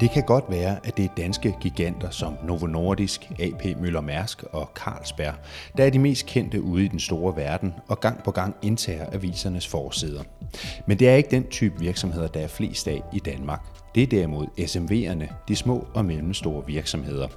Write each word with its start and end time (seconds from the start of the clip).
Det 0.00 0.10
kan 0.10 0.22
godt 0.22 0.44
være, 0.48 0.78
at 0.84 0.96
det 0.96 1.04
er 1.04 1.08
danske 1.16 1.56
giganter 1.60 2.10
som 2.10 2.36
Novo 2.44 2.66
Nordisk, 2.66 3.30
AP 3.38 3.80
Møller 3.80 4.00
Mærsk 4.00 4.42
og 4.42 4.70
Carlsberg, 4.74 5.34
der 5.76 5.84
er 5.84 5.90
de 5.90 5.98
mest 5.98 6.26
kendte 6.26 6.62
ude 6.62 6.84
i 6.84 6.88
den 6.88 7.00
store 7.00 7.36
verden 7.36 7.74
og 7.88 8.00
gang 8.00 8.22
på 8.22 8.30
gang 8.30 8.56
indtager 8.62 9.06
avisernes 9.12 9.66
forsider. 9.66 10.22
Men 10.86 10.98
det 10.98 11.08
er 11.08 11.14
ikke 11.14 11.30
den 11.30 11.46
type 11.46 11.78
virksomheder, 11.78 12.26
der 12.26 12.40
er 12.40 12.48
flest 12.48 12.88
af 12.88 13.02
i 13.12 13.18
Danmark. 13.18 13.60
Det 13.94 14.02
er 14.02 14.06
derimod 14.06 14.46
SMV'erne, 14.58 15.34
de 15.48 15.56
små 15.56 15.86
og 15.94 16.04
mellemstore 16.04 16.66
virksomheder. 16.66 17.28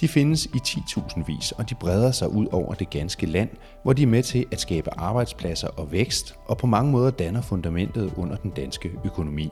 De 0.00 0.08
findes 0.08 0.46
i 0.46 0.58
10.000 0.66 1.24
vis, 1.26 1.52
og 1.52 1.70
de 1.70 1.74
breder 1.74 2.10
sig 2.10 2.28
ud 2.28 2.46
over 2.52 2.74
det 2.74 2.90
ganske 2.90 3.26
land, 3.26 3.48
hvor 3.82 3.92
de 3.92 4.02
er 4.02 4.06
med 4.06 4.22
til 4.22 4.46
at 4.52 4.60
skabe 4.60 4.90
arbejdspladser 5.00 5.68
og 5.68 5.92
vækst, 5.92 6.34
og 6.46 6.58
på 6.58 6.66
mange 6.66 6.92
måder 6.92 7.10
danner 7.10 7.42
fundamentet 7.42 8.12
under 8.16 8.36
den 8.36 8.50
danske 8.50 8.90
økonomi. 9.04 9.50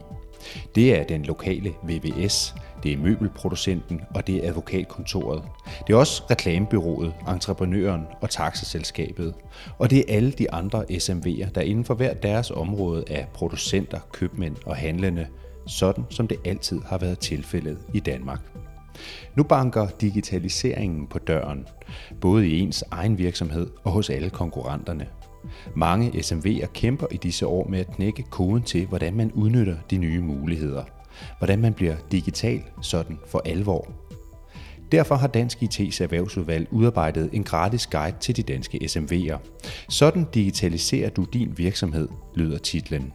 Det 0.75 0.99
er 0.99 1.05
den 1.05 1.25
lokale 1.25 1.75
VVS, 1.83 2.55
det 2.83 2.93
er 2.93 2.97
møbelproducenten 2.97 4.01
og 4.15 4.27
det 4.27 4.37
er 4.37 4.49
advokatkontoret. 4.49 5.43
Det 5.87 5.93
er 5.93 5.97
også 5.97 6.23
reklamebyrået, 6.31 7.15
entreprenøren 7.29 8.07
og 8.21 8.31
taxaselskabet. 8.31 9.35
Og 9.79 9.91
det 9.91 9.99
er 9.99 10.17
alle 10.17 10.33
de 10.33 10.53
andre 10.53 10.85
SMV'er, 10.91 11.51
der 11.51 11.61
inden 11.61 11.85
for 11.85 11.95
hver 11.95 12.15
deres 12.15 12.51
område 12.51 13.05
er 13.09 13.27
producenter, 13.27 14.01
købmænd 14.13 14.57
og 14.67 14.77
handlende, 14.77 15.27
sådan 15.67 16.05
som 16.11 16.29
det 16.29 16.39
altid 16.45 16.81
har 16.87 16.99
været 16.99 17.19
tilfældet 17.19 17.79
i 17.95 18.01
Danmark. 18.01 18.41
Nu 19.35 19.43
banker 19.43 19.89
digitaliseringen 20.01 21.07
på 21.07 21.19
døren, 21.19 21.67
både 22.21 22.49
i 22.49 22.61
ens 22.61 22.85
egen 22.91 23.19
virksomhed 23.19 23.71
og 23.85 23.93
hos 23.93 24.11
alle 24.11 24.31
konkurrenterne. 24.31 25.07
Mange 25.75 26.11
SMV'er 26.11 26.67
kæmper 26.67 27.07
i 27.11 27.17
disse 27.17 27.47
år 27.47 27.69
med 27.69 27.81
at 27.81 27.91
knække 27.97 28.23
koden 28.31 28.63
til, 28.63 28.87
hvordan 28.87 29.15
man 29.17 29.33
udnytter 29.33 29.77
de 29.91 29.97
nye 29.97 30.21
muligheder. 30.21 30.85
Hvordan 31.39 31.61
man 31.61 31.75
bliver 31.75 31.97
digital 32.13 32.63
sådan 32.83 33.19
for 33.27 33.43
alvor. 33.45 33.89
Derfor 34.93 35.15
har 35.15 35.27
Dansk 35.27 35.63
IT's 35.63 36.03
erhvervsudvalg 36.03 36.69
udarbejdet 36.71 37.31
en 37.33 37.45
gratis 37.45 37.87
guide 37.87 38.17
til 38.21 38.37
de 38.37 38.43
danske 38.43 38.79
SMV'er. 38.83 39.39
Sådan 39.89 40.27
digitaliserer 40.35 41.11
du 41.11 41.27
din 41.33 41.53
virksomhed, 41.57 42.09
lyder 42.35 42.59
titlen. 42.59 43.13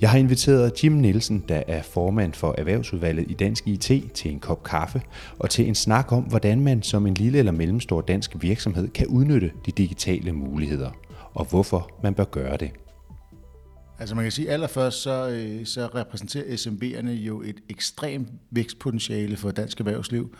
Jeg 0.00 0.10
har 0.10 0.18
inviteret 0.18 0.84
Jim 0.84 0.92
Nielsen, 0.92 1.44
der 1.48 1.62
er 1.66 1.82
formand 1.82 2.32
for 2.32 2.54
erhvervsudvalget 2.58 3.30
i 3.30 3.34
Dansk 3.34 3.66
IT, 3.66 3.90
til 4.14 4.30
en 4.30 4.40
kop 4.40 4.62
kaffe 4.62 5.02
og 5.38 5.50
til 5.50 5.68
en 5.68 5.74
snak 5.74 6.12
om, 6.12 6.22
hvordan 6.22 6.60
man 6.60 6.82
som 6.82 7.06
en 7.06 7.14
lille 7.14 7.38
eller 7.38 7.52
mellemstor 7.52 8.00
dansk 8.00 8.36
virksomhed 8.40 8.88
kan 8.88 9.06
udnytte 9.06 9.52
de 9.66 9.72
digitale 9.72 10.32
muligheder, 10.32 10.90
og 11.34 11.44
hvorfor 11.44 11.90
man 12.02 12.14
bør 12.14 12.24
gøre 12.24 12.56
det. 12.56 12.70
Altså 13.98 14.14
man 14.14 14.24
kan 14.24 14.32
sige, 14.32 14.48
at 14.48 14.54
allerførst 14.54 15.02
så, 15.02 15.28
øh, 15.28 15.66
så 15.66 15.86
repræsenterer 15.94 16.56
SMB'erne 16.56 17.10
jo 17.10 17.42
et 17.42 17.56
ekstremt 17.68 18.28
vækstpotentiale 18.50 19.36
for 19.36 19.50
dansk 19.50 19.80
erhvervsliv. 19.80 20.36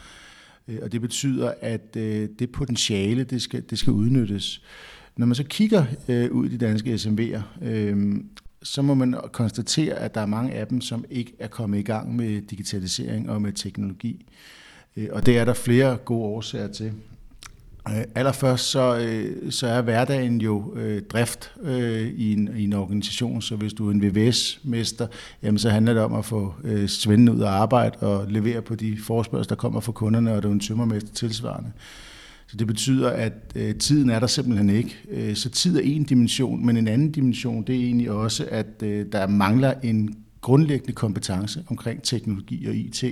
Øh, 0.69 0.79
og 0.83 0.93
det 0.93 1.01
betyder, 1.01 1.53
at 1.61 1.97
øh, 1.97 2.29
det 2.39 2.53
potentiale, 2.53 3.25
det 3.25 3.43
skal, 3.43 3.63
det 3.71 3.79
skal 3.79 3.93
udnyttes. 3.93 4.63
Når 5.17 5.27
man 5.27 5.35
så 5.35 5.45
kigger 5.45 5.85
ud 6.31 6.47
i 6.47 6.49
de 6.49 6.59
danske 6.59 6.95
SMB'er, 6.95 7.41
så 8.63 8.83
må 8.83 8.95
man 8.95 9.15
konstatere, 9.33 9.95
at 9.95 10.15
der 10.15 10.21
er 10.21 10.27
mange 10.27 10.53
af 10.53 10.67
dem, 10.67 10.81
som 10.81 11.05
ikke 11.11 11.33
er 11.39 11.49
kommet 11.49 11.79
i 11.79 11.83
gang 11.83 12.17
med 12.17 12.43
digitalisering 12.43 13.31
og 13.31 13.43
med 13.43 13.53
teknologi. 13.53 14.27
Øh, 14.97 15.09
og 15.13 15.27
det 15.27 15.39
er 15.39 15.45
der 15.45 15.55
flere 15.55 15.97
gode 15.97 16.25
årsager 16.25 16.69
til. 16.73 16.93
Øh, 17.89 18.05
allerførst 18.15 18.65
så, 18.65 18.99
øh, 18.99 19.53
så 19.53 19.67
er 19.67 19.83
hverdagen 19.83 20.41
jo 20.41 20.77
drift 21.11 21.53
i, 22.17 22.33
en, 22.33 22.51
i 22.57 22.65
en 22.65 22.73
organisation, 22.73 23.43
så 23.43 23.57
hvis 23.57 23.73
du 23.73 23.89
er 23.89 23.93
en 23.93 24.03
VVS-mester, 24.03 25.07
jamen 25.43 25.59
så 25.59 25.71
handler 25.71 25.95
det 25.95 26.03
om 26.03 26.15
at 26.15 26.25
få 26.25 26.55
svinden 26.87 27.29
ud 27.29 27.41
af 27.41 27.49
arbejde 27.49 27.99
og 27.99 28.27
levere 28.29 28.63
på 28.63 28.75
de 28.75 28.99
forspørgsel, 29.03 29.49
der 29.49 29.55
kommer 29.55 29.81
fra 29.81 29.93
kunderne, 29.93 30.35
og 30.35 30.43
du 30.43 30.49
er 30.49 30.53
en 30.53 30.61
tømmermester 30.61 31.15
tilsvarende. 31.15 31.73
Så 32.49 32.57
det 32.57 32.67
betyder, 32.67 33.11
at 33.11 33.33
øh, 33.55 33.75
tiden 33.75 34.11
er 34.11 34.21
der 34.21 34.27
simpelthen 34.27 34.71
ikke. 34.71 34.97
Øh, 35.11 35.35
så 35.35 35.51
tid 35.51 35.77
er 35.77 35.81
en 35.81 36.05
dimension, 36.05 36.67
men 36.67 36.77
en 36.77 36.89
anden 36.89 37.13
dimension, 37.13 37.67
det 37.67 37.75
er 37.75 37.81
egentlig 37.81 38.11
også, 38.11 38.47
at 38.51 38.83
øh, 38.83 39.07
der 39.13 39.27
mangler 39.27 39.75
en 39.83 40.17
grundlæggende 40.41 40.93
kompetence 40.93 41.65
omkring 41.67 42.03
teknologi 42.03 42.67
og 42.67 42.75
IT. 42.75 43.05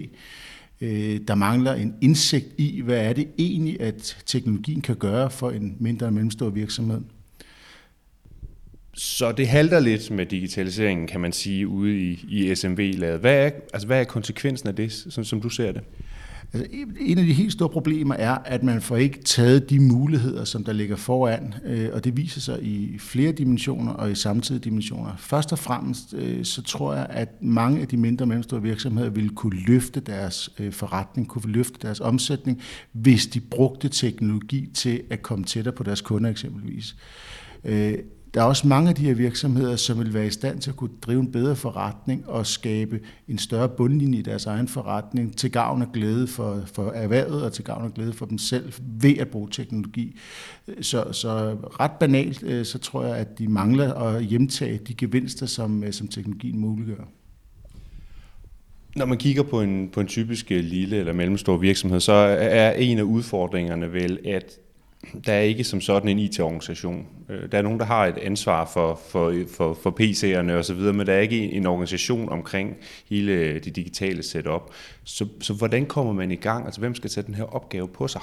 Øh, 0.80 1.20
der 1.28 1.34
mangler 1.34 1.74
en 1.74 1.94
indsigt 2.00 2.46
i, 2.58 2.80
hvad 2.80 2.98
er 2.98 3.12
det 3.12 3.28
egentlig, 3.38 3.80
at 3.80 4.16
teknologien 4.26 4.80
kan 4.80 4.96
gøre 4.96 5.30
for 5.30 5.50
en 5.50 5.76
mindre 5.80 6.06
og 6.06 6.12
mellemstor 6.12 6.48
virksomhed. 6.48 7.00
Så 8.94 9.32
det 9.32 9.48
halter 9.48 9.80
lidt 9.80 10.10
med 10.10 10.26
digitaliseringen, 10.26 11.06
kan 11.06 11.20
man 11.20 11.32
sige, 11.32 11.68
ude 11.68 11.98
i, 11.98 12.24
i 12.28 12.54
SMV-laget. 12.54 13.20
Hvad 13.20 13.46
er, 13.46 13.50
altså, 13.72 13.86
hvad 13.86 14.00
er 14.00 14.04
konsekvensen 14.04 14.68
af 14.68 14.76
det, 14.76 14.92
som, 14.92 15.24
som 15.24 15.40
du 15.40 15.48
ser 15.48 15.72
det? 15.72 15.82
Altså, 16.52 16.68
en 17.00 17.18
af 17.18 17.26
de 17.26 17.32
helt 17.32 17.52
store 17.52 17.68
problemer 17.68 18.14
er, 18.14 18.38
at 18.44 18.62
man 18.62 18.80
får 18.80 18.96
ikke 18.96 19.22
taget 19.22 19.70
de 19.70 19.80
muligheder, 19.80 20.44
som 20.44 20.64
der 20.64 20.72
ligger 20.72 20.96
foran, 20.96 21.54
øh, 21.64 21.88
og 21.92 22.04
det 22.04 22.16
viser 22.16 22.40
sig 22.40 22.62
i 22.62 22.98
flere 22.98 23.32
dimensioner 23.32 23.92
og 23.92 24.10
i 24.10 24.14
samtidige 24.14 24.64
dimensioner. 24.64 25.16
Først 25.18 25.52
og 25.52 25.58
fremmest 25.58 26.14
øh, 26.14 26.44
så 26.44 26.62
tror 26.62 26.94
jeg, 26.94 27.06
at 27.10 27.42
mange 27.42 27.80
af 27.80 27.88
de 27.88 27.96
mindre 27.96 28.22
og 28.22 28.28
mellemstore 28.28 28.62
virksomheder 28.62 29.10
ville 29.10 29.30
kunne 29.30 29.60
løfte 29.66 30.00
deres 30.00 30.50
øh, 30.58 30.72
forretning, 30.72 31.28
kunne 31.28 31.52
løfte 31.52 31.78
deres 31.82 32.00
omsætning, 32.00 32.60
hvis 32.92 33.26
de 33.26 33.40
brugte 33.40 33.88
teknologi 33.88 34.70
til 34.74 35.02
at 35.10 35.22
komme 35.22 35.44
tættere 35.44 35.74
på 35.74 35.82
deres 35.82 36.00
kunder 36.00 36.30
eksempelvis. 36.30 36.96
Øh, 37.64 37.98
der 38.36 38.42
er 38.42 38.46
også 38.46 38.66
mange 38.66 38.88
af 38.88 38.94
de 38.94 39.02
her 39.02 39.14
virksomheder, 39.14 39.76
som 39.76 39.98
vil 39.98 40.14
være 40.14 40.26
i 40.26 40.30
stand 40.30 40.60
til 40.60 40.70
at 40.70 40.76
kunne 40.76 40.90
drive 41.02 41.20
en 41.20 41.32
bedre 41.32 41.56
forretning 41.56 42.28
og 42.28 42.46
skabe 42.46 43.00
en 43.28 43.38
større 43.38 43.68
bundlinje 43.68 44.18
i 44.18 44.22
deres 44.22 44.46
egen 44.46 44.68
forretning 44.68 45.36
til 45.36 45.52
gavn 45.52 45.82
og 45.82 45.88
glæde 45.92 46.26
for, 46.26 46.62
for 46.74 46.90
erhvervet 46.90 47.42
og 47.42 47.52
til 47.52 47.64
gavn 47.64 47.84
og 47.84 47.94
glæde 47.94 48.12
for 48.12 48.26
dem 48.26 48.38
selv 48.38 48.72
ved 49.00 49.18
at 49.18 49.28
bruge 49.28 49.48
teknologi. 49.50 50.16
Så, 50.80 51.12
så 51.12 51.56
ret 51.80 51.90
banalt, 52.00 52.42
øh, 52.42 52.64
så 52.64 52.78
tror 52.78 53.04
jeg, 53.04 53.16
at 53.16 53.38
de 53.38 53.48
mangler 53.48 53.94
at 53.94 54.24
hjemtage 54.24 54.78
de 54.78 54.94
gevinster, 54.94 55.46
som, 55.46 55.84
øh, 55.84 55.92
som 55.92 56.08
teknologien 56.08 56.58
muliggør. 56.58 57.04
Når 58.96 59.06
man 59.06 59.18
kigger 59.18 59.42
på 59.42 59.60
en, 59.60 59.88
på 59.92 60.00
en 60.00 60.06
typisk 60.06 60.52
øh, 60.52 60.64
lille 60.64 60.96
eller 60.96 61.12
mellemstor 61.12 61.56
virksomhed, 61.56 62.00
så 62.00 62.12
er 62.12 62.72
en 62.72 62.98
af 62.98 63.02
udfordringerne 63.02 63.92
vel, 63.92 64.18
at 64.24 64.58
der 65.26 65.32
er 65.32 65.40
ikke 65.40 65.64
som 65.64 65.80
sådan 65.80 66.08
en 66.08 66.18
IT-organisation. 66.18 67.06
Øh, 67.28 67.52
der 67.52 67.58
er 67.58 67.62
nogen, 67.62 67.80
der 67.80 67.84
har 67.84 68.06
et 68.06 68.18
ansvar 68.18 68.70
for, 68.72 69.00
for, 69.08 69.34
for, 69.56 69.78
for 69.82 69.96
PC'erne 70.00 70.52
osv., 70.52 70.94
men 70.94 71.06
der 71.06 71.12
er 71.12 71.20
ikke 71.20 71.52
en 71.52 71.66
organisation 71.66 72.28
omkring 72.28 72.76
hele 73.08 73.54
det 73.54 73.76
digitale 73.76 74.22
setup. 74.22 74.70
Så, 75.04 75.26
så 75.40 75.52
hvordan 75.52 75.86
kommer 75.86 76.12
man 76.12 76.30
i 76.30 76.36
gang? 76.36 76.64
Altså 76.64 76.80
hvem 76.80 76.94
skal 76.94 77.10
sætte 77.10 77.26
den 77.26 77.34
her 77.34 77.44
opgave 77.44 77.88
på 77.88 78.08
sig? 78.08 78.20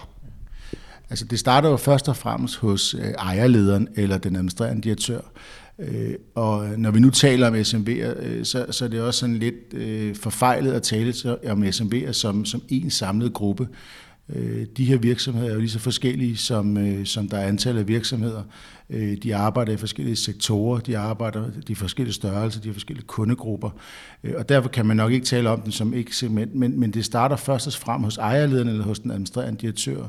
Altså 1.10 1.26
det 1.26 1.40
starter 1.40 1.70
jo 1.70 1.78
først 1.78 2.10
og 2.10 2.18
fremmest 2.18 2.58
hos 2.58 2.94
øh, 2.94 3.12
ejerlederen 3.20 3.88
eller 3.96 4.18
den 4.18 4.36
administrerende 4.36 4.82
direktør. 4.82 5.20
Øh, 5.80 6.16
og 6.36 6.68
øh, 6.68 6.78
når 6.78 6.92
vi 6.92 7.00
nu 7.00 7.10
taler 7.10 7.48
om 7.48 7.56
SMB'er, 7.56 8.44
så, 8.44 8.66
så 8.72 8.86
er 8.86 8.90
det 8.90 9.02
også 9.02 9.20
sådan 9.20 9.36
lidt 9.36 10.18
forfejlet 10.18 10.74
at 10.74 10.84
tale 10.84 11.14
om 11.50 11.64
SMB'er 11.64 12.12
som, 12.12 12.46
som 12.46 12.62
en 12.70 12.90
samlet 12.90 13.34
gruppe. 13.34 13.68
Øh, 14.30 14.66
de 14.78 14.86
her 14.86 14.98
virksomheder 14.98 15.50
er 15.50 15.54
jo 15.54 15.60
lige 15.60 15.70
så 15.70 15.80
forskellige, 15.80 16.38
som, 16.38 16.78
øh, 16.78 17.06
som 17.06 17.30
der 17.30 17.38
er 17.38 17.48
antallet 17.48 17.82
af 17.82 17.88
virksomheder. 17.88 18.44
Øh, 18.90 19.18
de 19.24 19.36
arbejder 19.36 19.74
i 19.74 19.78
forskellige 19.78 20.16
sektorer, 20.16 20.80
de 20.80 20.98
arbejder 20.98 21.46
de 21.68 21.76
forskellige 21.76 22.14
størrelser, 22.14 22.62
de 22.62 22.68
har 22.68 22.74
forskellige 22.74 23.06
kundegrupper. 23.06 23.70
Øh, 24.24 24.34
og 24.38 24.50
derfor 24.50 24.70
kan 24.70 24.86
man 24.86 24.98
nok 24.98 25.12
ikke 25.12 25.26
tale 25.26 25.50
om 25.50 25.62
den 25.62 25.72
som 25.72 25.94
ikke 25.94 26.16
segment, 26.16 26.56
men, 26.56 26.80
men 26.80 26.92
det 26.92 27.06
starter 27.06 27.36
først 27.36 27.68
og 27.68 27.74
frem 27.74 28.04
hos 28.04 28.18
ejerlederen 28.18 28.68
eller 28.68 28.84
hos 28.84 29.00
den 29.00 29.12
administrerende 29.12 29.60
direktør. 29.60 30.06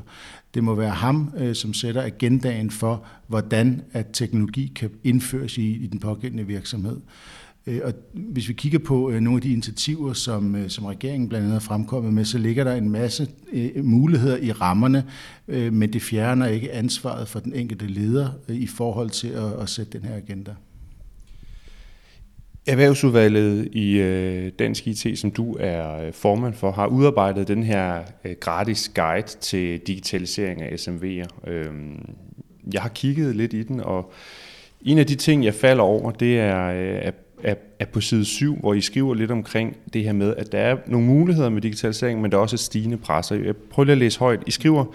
Det 0.53 0.63
må 0.63 0.75
være 0.75 0.89
ham, 0.89 1.33
øh, 1.37 1.55
som 1.55 1.73
sætter 1.73 2.01
agendaen 2.01 2.71
for, 2.71 3.05
hvordan 3.27 3.81
at 3.93 4.05
teknologi 4.13 4.71
kan 4.75 4.89
indføres 5.03 5.57
i, 5.57 5.83
i 5.83 5.87
den 5.87 5.99
pågældende 5.99 6.47
virksomhed. 6.47 6.97
Øh, 7.67 7.81
og 7.83 7.93
hvis 8.13 8.47
vi 8.47 8.53
kigger 8.53 8.79
på 8.79 9.09
øh, 9.11 9.19
nogle 9.19 9.37
af 9.37 9.41
de 9.41 9.51
initiativer, 9.51 10.13
som, 10.13 10.55
øh, 10.55 10.69
som 10.69 10.85
regeringen 10.85 11.29
blandt 11.29 11.43
andet 11.43 11.61
har 11.61 11.67
fremkommet 11.67 12.13
med, 12.13 12.25
så 12.25 12.37
ligger 12.37 12.63
der 12.63 12.75
en 12.75 12.89
masse 12.89 13.27
muligheder 13.83 14.37
i 14.37 14.51
rammerne, 14.51 15.03
men 15.47 15.93
det 15.93 16.01
fjerner 16.01 16.47
ikke 16.47 16.71
ansvaret 16.71 17.27
for 17.27 17.39
den 17.39 17.53
enkelte 17.53 17.87
leder 17.87 18.29
i 18.49 18.67
forhold 18.67 19.09
til 19.09 19.27
at, 19.27 19.61
at 19.61 19.69
sætte 19.69 19.99
den 19.99 20.07
her 20.07 20.15
agenda. 20.15 20.51
Erhvervsudvalget 22.67 23.69
i 23.71 23.99
Dansk 24.59 24.87
IT, 24.87 25.19
som 25.19 25.31
du 25.31 25.57
er 25.59 26.11
formand 26.11 26.53
for, 26.53 26.71
har 26.71 26.87
udarbejdet 26.87 27.47
den 27.47 27.63
her 27.63 28.03
gratis 28.39 28.91
guide 28.95 29.27
til 29.41 29.79
digitalisering 29.79 30.61
af 30.61 30.75
SMV'er. 30.75 31.49
Øhm, 31.49 32.15
jeg 32.73 32.81
har 32.81 32.89
kigget 32.89 33.35
lidt 33.35 33.53
i 33.53 33.63
den, 33.63 33.79
og 33.79 34.11
en 34.81 34.97
af 34.97 35.07
de 35.07 35.15
ting, 35.15 35.45
jeg 35.45 35.53
falder 35.53 35.83
over, 35.83 36.11
det 36.11 36.39
er, 36.39 36.67
at 37.01 37.24
er, 37.43 37.55
er 37.79 37.85
på 37.85 38.01
side 38.01 38.25
7, 38.25 38.59
hvor 38.59 38.73
I 38.73 38.81
skriver 38.81 39.13
lidt 39.13 39.31
omkring 39.31 39.77
det 39.93 40.03
her 40.03 40.13
med, 40.13 40.35
at 40.35 40.51
der 40.51 40.59
er 40.59 40.77
nogle 40.87 41.07
muligheder 41.07 41.49
med 41.49 41.61
digitalisering, 41.61 42.21
men 42.21 42.31
der 42.31 42.37
er 42.37 42.41
også 42.41 42.55
et 42.55 42.59
stigende 42.59 42.97
pres. 42.97 43.31
Jeg 43.31 43.55
prøver 43.55 43.85
lige 43.85 43.91
at 43.91 43.97
læse 43.97 44.19
højt. 44.19 44.43
I 44.47 44.51
skriver, 44.51 44.85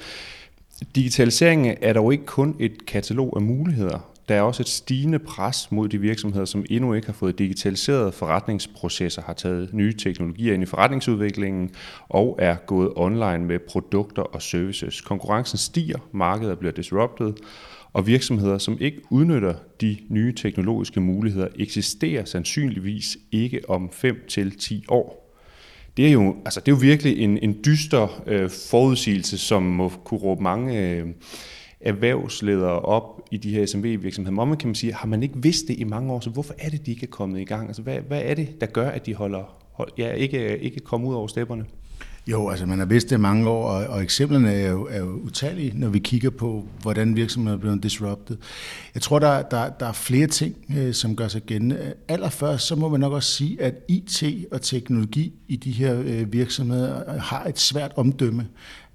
digitaliseringen 0.94 1.76
er 1.82 1.92
dog 1.92 2.12
ikke 2.12 2.26
kun 2.26 2.56
et 2.58 2.86
katalog 2.86 3.32
af 3.36 3.42
muligheder. 3.42 4.06
der 4.28 4.36
er 4.36 4.42
også 4.42 4.62
et 4.62 4.68
stigende 4.68 5.18
pres 5.18 5.72
mod 5.72 5.88
de 5.88 5.98
virksomheder, 5.98 6.44
som 6.44 6.64
endnu 6.70 6.94
ikke 6.94 7.06
har 7.06 7.12
fået 7.12 7.38
digitaliseret 7.38 8.14
forretningsprocesser, 8.14 9.22
har 9.22 9.32
taget 9.32 9.74
nye 9.74 9.92
teknologier 9.92 10.54
ind 10.54 10.62
i 10.62 10.66
forretningsudviklingen 10.66 11.70
og 12.08 12.36
er 12.38 12.54
gået 12.54 12.92
online 12.96 13.38
med 13.38 13.58
produkter 13.58 14.22
og 14.22 14.42
services. 14.42 15.00
Konkurrencen 15.00 15.58
stiger, 15.58 15.98
markedet 16.12 16.58
bliver 16.58 16.72
disrupted, 16.72 17.32
og 17.92 18.06
virksomheder, 18.06 18.58
som 18.58 18.76
ikke 18.80 19.00
udnytter 19.10 19.54
de 19.80 19.96
nye 20.08 20.34
teknologiske 20.34 21.00
muligheder, 21.00 21.48
eksisterer 21.56 22.24
sandsynligvis 22.24 23.18
ikke 23.32 23.70
om 23.70 23.90
5 23.92 24.24
til 24.28 24.58
10 24.58 24.84
år. 24.88 25.36
Det 25.96 26.08
er 26.08 26.12
jo, 26.12 26.36
altså 26.44 26.60
det 26.60 26.72
er 26.72 26.76
jo 26.76 26.80
virkelig 26.80 27.18
en, 27.18 27.38
en 27.38 27.56
dyster 27.64 28.22
øh, 28.26 28.50
forudsigelse, 28.70 29.38
som 29.38 29.62
må 29.62 29.88
kunne 29.88 30.20
råbe 30.20 30.42
mange 30.42 30.90
øh, 30.90 31.06
erhvervsledere 31.80 32.80
op 32.80 33.20
i 33.30 33.36
de 33.36 33.50
her 33.50 33.66
SMV-virksomheder. 33.66 34.36
Men 34.36 34.48
man 34.48 34.58
kan 34.58 34.68
man 34.68 34.74
sige, 34.74 34.94
har 34.94 35.06
man 35.06 35.22
ikke 35.22 35.42
vidst 35.42 35.68
det 35.68 35.78
i 35.78 35.84
mange 35.84 36.12
år, 36.12 36.20
så 36.20 36.30
hvorfor 36.30 36.54
er 36.58 36.70
det, 36.70 36.86
de 36.86 36.90
ikke 36.90 37.06
er 37.06 37.10
kommet 37.10 37.40
i 37.40 37.44
gang? 37.44 37.66
Altså, 37.66 37.82
hvad, 37.82 37.98
hvad 38.08 38.22
er 38.24 38.34
det, 38.34 38.60
der 38.60 38.66
gør, 38.66 38.88
at 38.88 39.06
de 39.06 39.14
holder, 39.14 39.66
hold, 39.72 39.90
ja, 39.98 40.12
ikke, 40.12 40.58
ikke 40.58 40.80
kommer 40.80 41.08
ud 41.08 41.14
over 41.14 41.26
stepperne? 41.26 41.64
Jo, 42.26 42.48
altså 42.48 42.66
man 42.66 42.78
har 42.78 42.86
vidst 42.86 43.10
det 43.10 43.20
mange 43.20 43.48
år, 43.48 43.68
og, 43.68 43.86
og 43.86 44.02
eksemplerne 44.02 44.52
er 44.52 44.70
jo, 44.70 44.86
er 44.90 44.98
jo 44.98 45.10
utallige, 45.10 45.72
når 45.74 45.88
vi 45.88 45.98
kigger 45.98 46.30
på, 46.30 46.66
hvordan 46.82 47.16
virksomheder 47.16 47.56
er 47.56 47.60
blevet 47.60 47.82
disrupted. 47.82 48.36
Jeg 48.94 49.02
tror, 49.02 49.18
der, 49.18 49.42
der, 49.42 49.70
der 49.70 49.86
er 49.86 49.92
flere 49.92 50.26
ting, 50.26 50.56
øh, 50.76 50.94
som 50.94 51.16
gør 51.16 51.28
sig 51.28 51.42
gældende. 51.42 51.94
Allerførst, 52.08 52.66
så 52.66 52.76
må 52.76 52.88
man 52.88 53.00
nok 53.00 53.12
også 53.12 53.32
sige, 53.32 53.62
at 53.62 53.74
IT 53.88 54.24
og 54.52 54.62
teknologi 54.62 55.32
i 55.48 55.56
de 55.56 55.70
her 55.70 56.00
øh, 56.04 56.32
virksomheder 56.32 57.18
har 57.20 57.44
et 57.44 57.58
svært 57.58 57.92
omdømme. 57.96 58.46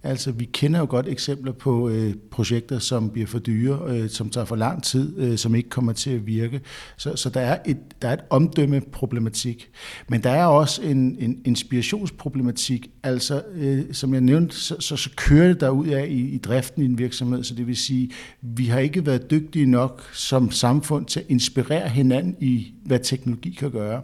Altså, 0.06 0.32
vi 0.32 0.46
kender 0.46 0.80
jo 0.80 0.86
godt 0.90 1.08
eksempler 1.08 1.52
på 1.52 1.90
øh, 1.90 2.14
projekter, 2.32 2.80
som 2.80 3.10
bliver 3.10 3.28
for 3.28 3.40
dyre, 3.40 3.80
øh, 3.88 4.10
som 4.10 4.30
tager 4.30 4.46
for 4.46 4.56
lang 4.56 4.84
tid, 4.84 5.20
øh, 5.20 5.38
som 5.38 5.56
ikke 5.56 5.70
kommer 5.70 5.94
til 5.94 6.10
at 6.10 6.28
virke. 6.28 6.62
Så, 6.98 7.16
så 7.16 7.30
der, 7.30 7.40
er 7.40 7.58
et, 7.66 7.78
der 8.02 8.08
er 8.08 8.14
et 8.14 8.20
omdømmeproblematik. 8.30 9.70
Men 10.10 10.24
der 10.24 10.30
er 10.30 10.46
også 10.46 10.82
en, 10.82 11.18
en 11.20 11.42
inspirationsproblematik. 11.46 12.90
Altså, 13.04 13.42
øh, 13.56 13.84
som 13.92 14.14
jeg 14.14 14.22
nævnte, 14.22 14.56
så, 14.56 14.76
så, 14.80 14.96
så 14.96 15.10
kører 15.16 15.48
det 15.48 15.62
derud 15.62 15.88
af 15.88 16.08
i, 16.10 16.30
i 16.30 16.38
driften 16.38 16.82
i 16.82 16.86
en 16.86 16.98
virksomhed. 16.98 17.44
Så 17.44 17.56
det 17.56 17.68
vil 17.68 17.76
sige, 17.76 18.12
vi 18.42 18.66
har 18.66 18.80
ikke 18.80 19.06
været 19.06 19.32
dygtige 19.32 19.66
nok 19.66 20.10
som 20.14 20.52
samfund 20.52 21.06
til 21.06 21.20
at 21.20 21.26
inspirere 21.30 21.90
hinanden 21.90 22.36
i, 22.40 22.74
hvad 22.86 23.00
teknologi 23.00 23.50
kan 23.50 23.72
gøre. 23.72 24.02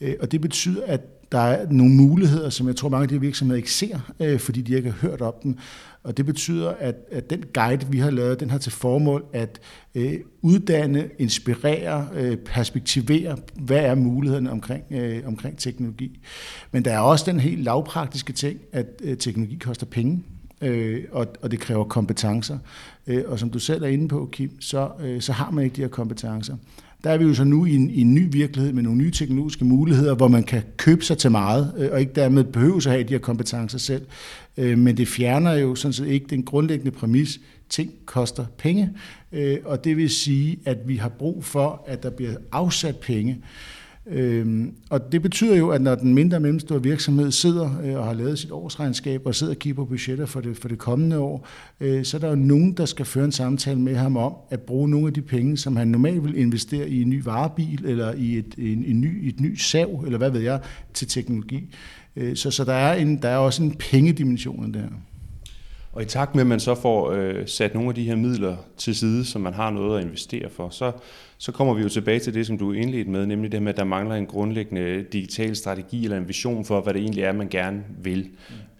Øh, 0.00 0.14
og 0.20 0.32
det 0.32 0.40
betyder, 0.40 0.82
at 0.86 1.00
der 1.32 1.38
er 1.38 1.66
nogle 1.70 1.94
muligheder, 1.94 2.50
som 2.50 2.66
jeg 2.66 2.76
tror 2.76 2.88
mange 2.88 3.02
af 3.02 3.08
de 3.08 3.20
virksomheder 3.20 3.56
ikke 3.56 3.72
ser, 3.72 4.12
øh, 4.20 4.38
fordi 4.38 4.62
de 4.62 4.76
ikke 4.76 4.90
har 4.90 5.08
hørt 5.08 5.20
om 5.20 5.34
dem. 5.42 5.56
Og 6.02 6.16
det 6.16 6.26
betyder, 6.26 6.70
at, 6.70 6.94
at 7.10 7.30
den 7.30 7.44
guide, 7.54 7.86
vi 7.90 7.98
har 7.98 8.10
lavet, 8.10 8.40
den 8.40 8.50
har 8.50 8.58
til 8.58 8.72
formål 8.72 9.24
at 9.32 9.60
øh, 9.94 10.14
uddanne, 10.42 11.08
inspirere, 11.18 12.08
øh, 12.14 12.36
perspektivere, 12.36 13.36
hvad 13.54 13.80
er 13.80 13.94
mulighederne 13.94 14.50
omkring, 14.50 14.84
øh, 14.90 15.22
omkring 15.26 15.58
teknologi. 15.58 16.20
Men 16.72 16.84
der 16.84 16.92
er 16.92 16.98
også 16.98 17.24
den 17.30 17.40
helt 17.40 17.62
lavpraktiske 17.62 18.32
ting, 18.32 18.60
at 18.72 18.86
øh, 19.02 19.16
teknologi 19.16 19.56
koster 19.56 19.86
penge. 19.86 20.22
Øh, 20.60 21.04
og, 21.12 21.26
og 21.42 21.50
det 21.50 21.60
kræver 21.60 21.84
kompetencer. 21.84 22.58
Øh, 23.06 23.24
og 23.26 23.38
som 23.38 23.50
du 23.50 23.58
selv 23.58 23.82
er 23.82 23.88
inde 23.88 24.08
på, 24.08 24.28
Kim, 24.32 24.60
så, 24.60 24.90
øh, 25.00 25.20
så 25.20 25.32
har 25.32 25.50
man 25.50 25.64
ikke 25.64 25.76
de 25.76 25.80
her 25.80 25.88
kompetencer. 25.88 26.56
Der 27.06 27.12
er 27.12 27.18
vi 27.18 27.24
jo 27.24 27.34
så 27.34 27.44
nu 27.44 27.64
i 27.64 27.74
en, 27.74 27.90
i 27.90 28.00
en 28.00 28.14
ny 28.14 28.28
virkelighed 28.32 28.72
med 28.72 28.82
nogle 28.82 28.98
nye 28.98 29.10
teknologiske 29.10 29.64
muligheder, 29.64 30.14
hvor 30.14 30.28
man 30.28 30.44
kan 30.44 30.62
købe 30.76 31.04
sig 31.04 31.18
til 31.18 31.30
meget, 31.30 31.74
øh, 31.78 31.88
og 31.92 32.00
ikke 32.00 32.12
dermed 32.12 32.44
behøve 32.44 32.76
at 32.76 32.84
have 32.84 33.02
de 33.02 33.12
her 33.12 33.18
kompetencer 33.18 33.78
selv. 33.78 34.06
Øh, 34.56 34.78
men 34.78 34.96
det 34.96 35.08
fjerner 35.08 35.52
jo 35.52 35.74
sådan 35.74 35.92
set 35.92 36.06
ikke 36.06 36.26
den 36.30 36.42
grundlæggende 36.42 36.90
præmis, 36.90 37.40
ting 37.68 37.92
koster 38.06 38.46
penge, 38.58 38.90
øh, 39.32 39.58
og 39.64 39.84
det 39.84 39.96
vil 39.96 40.10
sige, 40.10 40.58
at 40.64 40.78
vi 40.86 40.96
har 40.96 41.08
brug 41.08 41.44
for, 41.44 41.84
at 41.86 42.02
der 42.02 42.10
bliver 42.10 42.34
afsat 42.52 42.96
penge 42.96 43.38
Øhm, 44.10 44.74
og 44.90 45.12
det 45.12 45.22
betyder 45.22 45.56
jo, 45.56 45.68
at 45.68 45.82
når 45.82 45.94
den 45.94 46.14
mindre 46.14 46.36
og 46.36 46.42
mellemstore 46.42 46.82
virksomhed 46.82 47.30
sidder 47.30 47.70
øh, 47.84 47.96
og 47.96 48.04
har 48.04 48.12
lavet 48.12 48.38
sit 48.38 48.50
årsregnskab 48.50 49.26
og 49.26 49.34
sidder 49.34 49.52
og 49.52 49.58
kigger 49.58 49.74
på 49.76 49.84
budgetter 49.84 50.26
for 50.26 50.40
det, 50.40 50.56
for 50.56 50.68
det 50.68 50.78
kommende 50.78 51.18
år, 51.18 51.48
øh, 51.80 52.04
så 52.04 52.16
er 52.16 52.18
der 52.18 52.28
jo 52.28 52.34
nogen, 52.34 52.72
der 52.72 52.84
skal 52.84 53.04
føre 53.04 53.24
en 53.24 53.32
samtale 53.32 53.80
med 53.80 53.94
ham 53.94 54.16
om 54.16 54.34
at 54.50 54.60
bruge 54.60 54.88
nogle 54.88 55.06
af 55.06 55.14
de 55.14 55.22
penge, 55.22 55.56
som 55.56 55.76
han 55.76 55.88
normalt 55.88 56.24
vil 56.24 56.38
investere 56.38 56.88
i 56.88 57.02
en 57.02 57.10
ny 57.10 57.22
varebil 57.24 57.84
eller 57.86 58.12
i 58.12 58.38
et, 58.38 58.54
en, 58.58 58.84
en 58.84 59.00
ny, 59.00 59.28
et 59.28 59.40
ny 59.40 59.56
sav, 59.56 60.02
eller 60.04 60.18
hvad 60.18 60.30
ved 60.30 60.40
jeg, 60.40 60.60
til 60.94 61.08
teknologi. 61.08 61.74
Øh, 62.16 62.36
så, 62.36 62.50
så 62.50 62.64
der, 62.64 62.72
er 62.72 62.94
en, 62.94 63.22
der 63.22 63.28
er 63.28 63.36
også 63.36 63.62
en 63.62 63.74
pengedimension 63.74 64.74
der. 64.74 64.86
Og 65.92 66.02
i 66.02 66.04
takt 66.04 66.34
med, 66.34 66.40
at 66.40 66.46
man 66.46 66.60
så 66.60 66.74
får 66.74 67.10
øh, 67.10 67.48
sat 67.48 67.74
nogle 67.74 67.88
af 67.88 67.94
de 67.94 68.04
her 68.04 68.16
midler 68.16 68.56
til 68.76 68.94
side, 68.94 69.24
som 69.24 69.40
man 69.40 69.54
har 69.54 69.70
noget 69.70 69.98
at 69.98 70.04
investere 70.04 70.50
for, 70.50 70.68
så, 70.68 70.92
så 71.38 71.52
kommer 71.52 71.74
vi 71.74 71.82
jo 71.82 71.88
tilbage 71.88 72.18
til 72.18 72.34
det, 72.34 72.46
som 72.46 72.58
du 72.58 72.72
indledte 72.72 73.10
med, 73.10 73.26
nemlig 73.26 73.52
det 73.52 73.62
med, 73.62 73.72
at 73.72 73.76
der 73.76 73.84
mangler 73.84 74.14
en 74.14 74.26
grundlæggende 74.26 75.02
digital 75.02 75.56
strategi 75.56 76.04
eller 76.04 76.16
en 76.16 76.28
vision 76.28 76.64
for, 76.64 76.80
hvad 76.80 76.94
det 76.94 77.02
egentlig 77.02 77.24
er, 77.24 77.32
man 77.32 77.48
gerne 77.48 77.84
vil. 78.02 78.30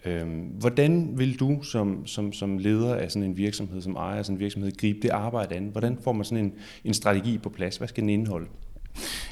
Mm. 0.05 0.11
Øhm, 0.11 0.39
hvordan 0.59 1.13
vil 1.17 1.39
du 1.39 1.63
som, 1.63 2.05
som, 2.05 2.33
som 2.33 2.57
leder 2.57 2.95
af 2.95 3.11
sådan 3.11 3.29
en 3.29 3.37
virksomhed, 3.37 3.81
som 3.81 3.95
ejer 3.95 4.23
sådan 4.23 4.35
en 4.35 4.39
virksomhed, 4.39 4.77
gribe 4.77 4.99
det 5.01 5.09
arbejde 5.09 5.55
an? 5.55 5.69
Hvordan 5.71 5.97
får 6.03 6.11
man 6.11 6.25
sådan 6.25 6.45
en, 6.45 6.53
en 6.83 6.93
strategi 6.93 7.37
på 7.37 7.49
plads? 7.49 7.77
Hvad 7.77 7.87
skal 7.87 8.01
den 8.01 8.09
indeholde? 8.09 8.47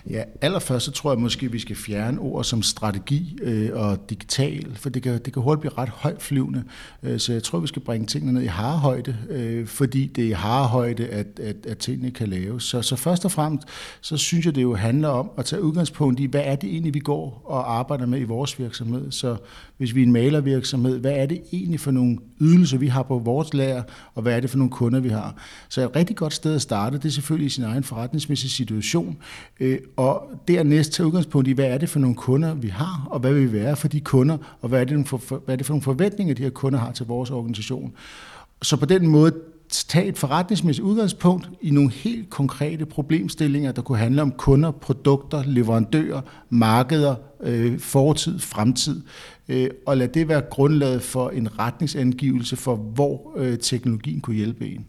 Ja, 0.09 0.23
allerførst 0.41 0.85
så 0.85 0.91
tror 0.91 1.11
jeg 1.11 1.19
måske, 1.19 1.45
at 1.45 1.53
vi 1.53 1.59
skal 1.59 1.75
fjerne 1.75 2.19
ord 2.19 2.43
som 2.43 2.61
strategi 2.61 3.37
øh, 3.41 3.69
og 3.73 4.09
digital, 4.09 4.75
for 4.75 4.89
det 4.89 5.03
kan, 5.03 5.13
det 5.13 5.33
kan 5.33 5.41
hurtigt 5.41 5.61
blive 5.61 5.73
ret 5.77 5.89
højtflyvende. 5.89 6.63
Øh, 7.03 7.19
så 7.19 7.33
jeg 7.33 7.43
tror, 7.43 7.59
vi 7.59 7.67
skal 7.67 7.81
bringe 7.81 8.07
tingene 8.07 8.33
ned 8.33 8.41
i 8.41 8.45
harehøjde, 8.45 9.17
øh, 9.29 9.67
fordi 9.67 10.05
det 10.05 10.23
er 10.23 10.27
i 10.27 10.31
harehøjde, 10.31 11.07
at, 11.07 11.39
at, 11.39 11.55
at 11.65 11.77
tingene 11.77 12.11
kan 12.11 12.27
laves. 12.27 12.63
Så, 12.63 12.81
så 12.81 12.95
først 12.95 13.25
og 13.25 13.31
fremmest, 13.31 13.67
så 14.01 14.17
synes 14.17 14.45
jeg, 14.45 14.55
det 14.55 14.61
jo 14.61 14.75
handler 14.75 15.09
om 15.09 15.31
at 15.37 15.45
tage 15.45 15.61
udgangspunkt 15.61 16.19
i, 16.19 16.25
hvad 16.25 16.41
er 16.43 16.55
det 16.55 16.69
egentlig, 16.69 16.93
vi 16.93 16.99
går 16.99 17.41
og 17.45 17.77
arbejder 17.77 18.05
med 18.05 18.19
i 18.19 18.23
vores 18.23 18.59
virksomhed. 18.59 19.11
Så 19.11 19.37
hvis 19.77 19.95
vi 19.95 20.01
er 20.01 20.05
en 20.05 20.11
malervirksomhed, 20.11 20.99
hvad 20.99 21.13
er 21.13 21.25
det 21.25 21.41
egentlig 21.53 21.79
for 21.79 21.91
nogle 21.91 22.17
ydelser, 22.41 22.77
vi 22.77 22.87
har 22.87 23.03
på 23.03 23.19
vores 23.19 23.53
lager, 23.53 23.83
og 24.13 24.21
hvad 24.21 24.35
er 24.35 24.39
det 24.39 24.49
for 24.49 24.57
nogle 24.57 24.71
kunder, 24.71 24.99
vi 24.99 25.09
har. 25.09 25.35
Så 25.69 25.81
et 25.81 25.95
rigtig 25.95 26.15
godt 26.15 26.33
sted 26.33 26.55
at 26.55 26.61
starte, 26.61 26.97
det 26.97 27.05
er 27.05 27.09
selvfølgelig 27.09 27.45
i 27.45 27.49
sin 27.49 27.63
egen 27.63 27.83
forretningsmæssige 27.83 28.51
situation, 28.51 29.17
øh, 29.59 29.79
og 29.95 30.30
dernæst 30.47 30.92
tage 30.92 31.07
udgangspunkt 31.07 31.47
i, 31.47 31.51
hvad 31.51 31.65
er 31.65 31.77
det 31.77 31.89
for 31.89 32.00
nogle 32.00 32.15
kunder, 32.15 32.53
vi 32.53 32.67
har, 32.67 33.08
og 33.10 33.19
hvad 33.19 33.34
vil 33.34 33.53
vi 33.53 33.53
være 33.53 33.75
for 33.75 33.88
de 33.88 34.00
kunder, 34.00 34.38
og 34.62 34.69
hvad 34.69 34.81
er 34.81 34.86
det 34.86 35.08
for, 35.08 35.17
hvad 35.46 35.55
er 35.55 35.58
det 35.58 35.65
for 35.65 35.74
nogle 35.74 35.81
forventninger, 35.81 36.34
de 36.34 36.43
her 36.43 36.50
kunder 36.50 36.79
har 36.79 36.91
til 36.91 37.05
vores 37.05 37.31
organisation. 37.31 37.93
Så 38.62 38.77
på 38.77 38.86
den 38.86 39.08
måde 39.08 39.31
tage 39.69 40.05
et 40.05 40.17
forretningsmæssigt 40.17 40.86
udgangspunkt 40.86 41.50
i 41.62 41.69
nogle 41.69 41.91
helt 41.91 42.29
konkrete 42.29 42.86
problemstillinger, 42.86 43.72
der 43.72 43.81
kunne 43.81 43.98
handle 43.98 44.22
om 44.22 44.31
kunder, 44.31 44.72
produkter, 44.72 45.43
leverandører, 45.46 46.22
markeder, 46.50 47.15
øh, 47.41 47.79
fortid, 47.79 48.39
fremtid, 48.39 49.01
øh, 49.48 49.69
og 49.86 49.98
lad 49.98 50.08
det 50.08 50.27
være 50.27 50.41
grundlaget 50.41 51.01
for 51.01 51.29
en 51.29 51.60
retningsangivelse 51.60 52.55
for, 52.55 52.75
hvor 52.75 53.34
øh, 53.38 53.58
teknologien 53.58 54.22
kunne 54.22 54.36
hjælpe 54.36 54.67
en. 54.67 54.86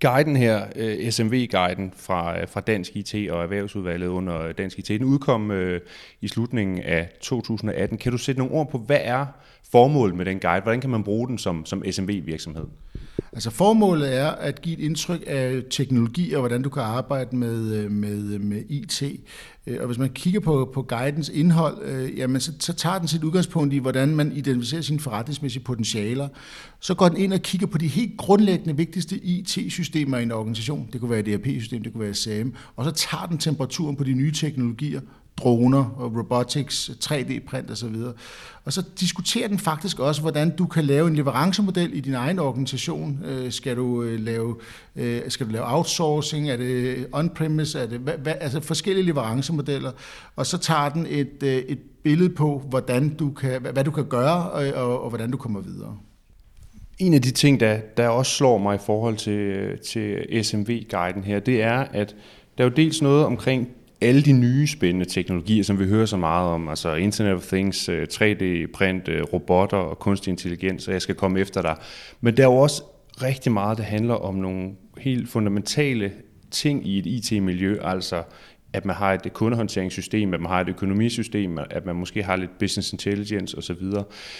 Guiden 0.00 0.36
her, 0.36 0.66
øh, 0.76 1.12
SMV-guiden 1.12 1.92
fra, 1.96 2.40
øh, 2.40 2.48
fra 2.48 2.60
Dansk 2.60 2.96
IT 2.96 3.30
og 3.30 3.42
Erhvervsudvalget 3.42 4.08
under 4.08 4.52
Dansk 4.52 4.78
IT, 4.78 4.88
den 4.88 5.04
udkom 5.04 5.50
øh, 5.50 5.80
i 6.20 6.28
slutningen 6.28 6.82
af 6.82 7.08
2018. 7.20 7.98
Kan 7.98 8.12
du 8.12 8.18
sætte 8.18 8.38
nogle 8.38 8.54
ord 8.54 8.70
på, 8.70 8.78
hvad 8.78 9.00
er 9.02 9.26
formålet 9.72 10.16
med 10.16 10.24
den 10.24 10.38
guide? 10.38 10.62
Hvordan 10.62 10.80
kan 10.80 10.90
man 10.90 11.04
bruge 11.04 11.28
den 11.28 11.38
som, 11.38 11.66
som 11.66 11.82
SMV-virksomhed? 11.90 12.66
Altså 13.32 13.50
formålet 13.50 14.16
er 14.16 14.28
at 14.28 14.62
give 14.62 14.78
et 14.78 14.84
indtryk 14.84 15.24
af 15.26 15.62
teknologi 15.70 16.32
og 16.32 16.40
hvordan 16.40 16.62
du 16.62 16.68
kan 16.68 16.82
arbejde 16.82 17.36
med, 17.36 17.74
øh, 17.74 17.90
med, 17.90 18.34
øh, 18.34 18.40
med 18.40 18.62
IT. 18.68 19.02
Øh, 19.66 19.76
og 19.80 19.86
hvis 19.86 19.98
man 19.98 20.08
kigger 20.08 20.40
på, 20.40 20.70
på 20.74 20.82
guidens 20.82 21.28
indhold, 21.28 21.82
øh, 21.82 22.18
jamen 22.18 22.40
så, 22.40 22.52
så 22.58 22.72
tager 22.72 22.98
den 22.98 23.08
sit 23.08 23.24
udgangspunkt 23.24 23.74
i, 23.74 23.78
hvordan 23.78 24.16
man 24.16 24.32
identificerer 24.32 24.82
sine 24.82 25.00
forretningsmæssige 25.00 25.62
potentialer. 25.64 26.28
Så 26.80 26.94
går 26.94 27.08
den 27.08 27.18
ind 27.18 27.32
og 27.32 27.40
kigger 27.40 27.66
på 27.66 27.78
de 27.78 27.86
helt 27.86 28.16
grundlæggende 28.18 28.76
vigtigste 28.76 29.16
IT-systemer 29.16 30.18
i 30.18 30.22
en 30.22 30.32
organisation. 30.32 30.88
Det 30.92 31.00
kunne 31.00 31.10
være 31.10 31.20
et 31.20 31.28
ERP-system, 31.28 31.82
det 31.82 31.92
kunne 31.92 32.04
være 32.04 32.14
SAM. 32.14 32.54
Og 32.76 32.84
så 32.84 32.90
tager 32.90 33.26
den 33.26 33.38
temperaturen 33.38 33.96
på 33.96 34.04
de 34.04 34.14
nye 34.14 34.32
teknologier, 34.32 35.00
droner 35.42 35.84
og 35.96 36.16
robotics, 36.16 36.90
3D-print 37.04 37.70
osv. 37.70 37.94
Og 38.64 38.72
så 38.72 38.82
diskuterer 39.00 39.48
den 39.48 39.58
faktisk 39.58 39.98
også, 39.98 40.20
hvordan 40.20 40.56
du 40.56 40.66
kan 40.66 40.84
lave 40.84 41.08
en 41.08 41.16
leverancemodel 41.16 41.94
i 41.94 42.00
din 42.00 42.14
egen 42.14 42.38
organisation. 42.38 43.18
Øh, 43.24 43.52
skal 43.52 43.76
du 43.76 44.02
øh, 44.02 44.20
lave 44.20 44.56
øh, 44.96 45.20
skal 45.28 45.46
du 45.46 45.52
lave 45.52 45.74
outsourcing? 45.74 46.50
Er 46.50 46.56
det 46.56 47.06
on-premise? 47.12 47.78
Er 47.78 47.86
det, 47.86 47.98
hvad, 47.98 48.34
altså 48.40 48.60
forskellige 48.60 49.06
leverancemodeller. 49.06 49.92
Og 50.36 50.46
så 50.46 50.58
tager 50.58 50.88
den 50.88 51.06
et, 51.08 51.42
øh, 51.42 51.56
et 51.56 51.78
billede 52.04 52.30
på, 52.30 52.62
hvordan 52.68 53.08
du 53.08 53.30
kan, 53.30 53.62
hvad 53.72 53.84
du 53.84 53.90
kan 53.90 54.04
gøre, 54.04 54.50
og, 54.50 54.72
og, 54.74 55.02
og 55.02 55.08
hvordan 55.08 55.30
du 55.30 55.36
kommer 55.36 55.60
videre. 55.60 55.96
En 56.98 57.14
af 57.14 57.22
de 57.22 57.30
ting, 57.30 57.60
der, 57.60 57.78
der 57.96 58.08
også 58.08 58.32
slår 58.32 58.58
mig 58.58 58.74
i 58.74 58.78
forhold 58.86 59.16
til, 59.16 59.78
til 59.78 60.44
SMV-guiden 60.44 61.24
her, 61.24 61.40
det 61.40 61.62
er, 61.62 61.78
at 61.78 62.16
der 62.58 62.64
er 62.64 62.68
jo 62.68 62.74
dels 62.76 63.02
noget 63.02 63.24
omkring 63.24 63.68
alle 64.00 64.22
de 64.22 64.32
nye 64.32 64.66
spændende 64.66 65.04
teknologier, 65.04 65.64
som 65.64 65.78
vi 65.78 65.84
hører 65.84 66.06
så 66.06 66.16
meget 66.16 66.48
om, 66.48 66.68
altså 66.68 66.94
Internet 66.94 67.34
of 67.34 67.46
Things, 67.46 67.88
øh, 67.88 68.06
3D-print, 68.12 69.08
øh, 69.08 69.22
robotter 69.22 69.76
og 69.76 69.98
kunstig 69.98 70.30
intelligens, 70.30 70.88
og 70.88 70.92
jeg 70.92 71.02
skal 71.02 71.14
komme 71.14 71.40
efter 71.40 71.62
dig. 71.62 71.76
Men 72.20 72.36
der 72.36 72.42
er 72.42 72.46
jo 72.46 72.56
også 72.56 72.82
rigtig 73.22 73.52
meget, 73.52 73.78
der 73.78 73.84
handler 73.84 74.14
om 74.14 74.34
nogle 74.34 74.70
helt 74.98 75.28
fundamentale 75.28 76.12
ting 76.50 76.86
i 76.86 76.98
et 76.98 77.06
IT-miljø, 77.06 77.78
altså 77.82 78.22
at 78.72 78.84
man 78.84 78.96
har 78.96 79.12
et 79.12 79.32
kundehåndteringssystem, 79.32 80.34
at 80.34 80.40
man 80.40 80.50
har 80.50 80.60
et 80.60 80.68
økonomisystem, 80.68 81.58
at 81.70 81.86
man 81.86 81.96
måske 81.96 82.22
har 82.22 82.36
lidt 82.36 82.58
business 82.58 82.92
intelligence 82.92 83.58
osv. 83.58 83.82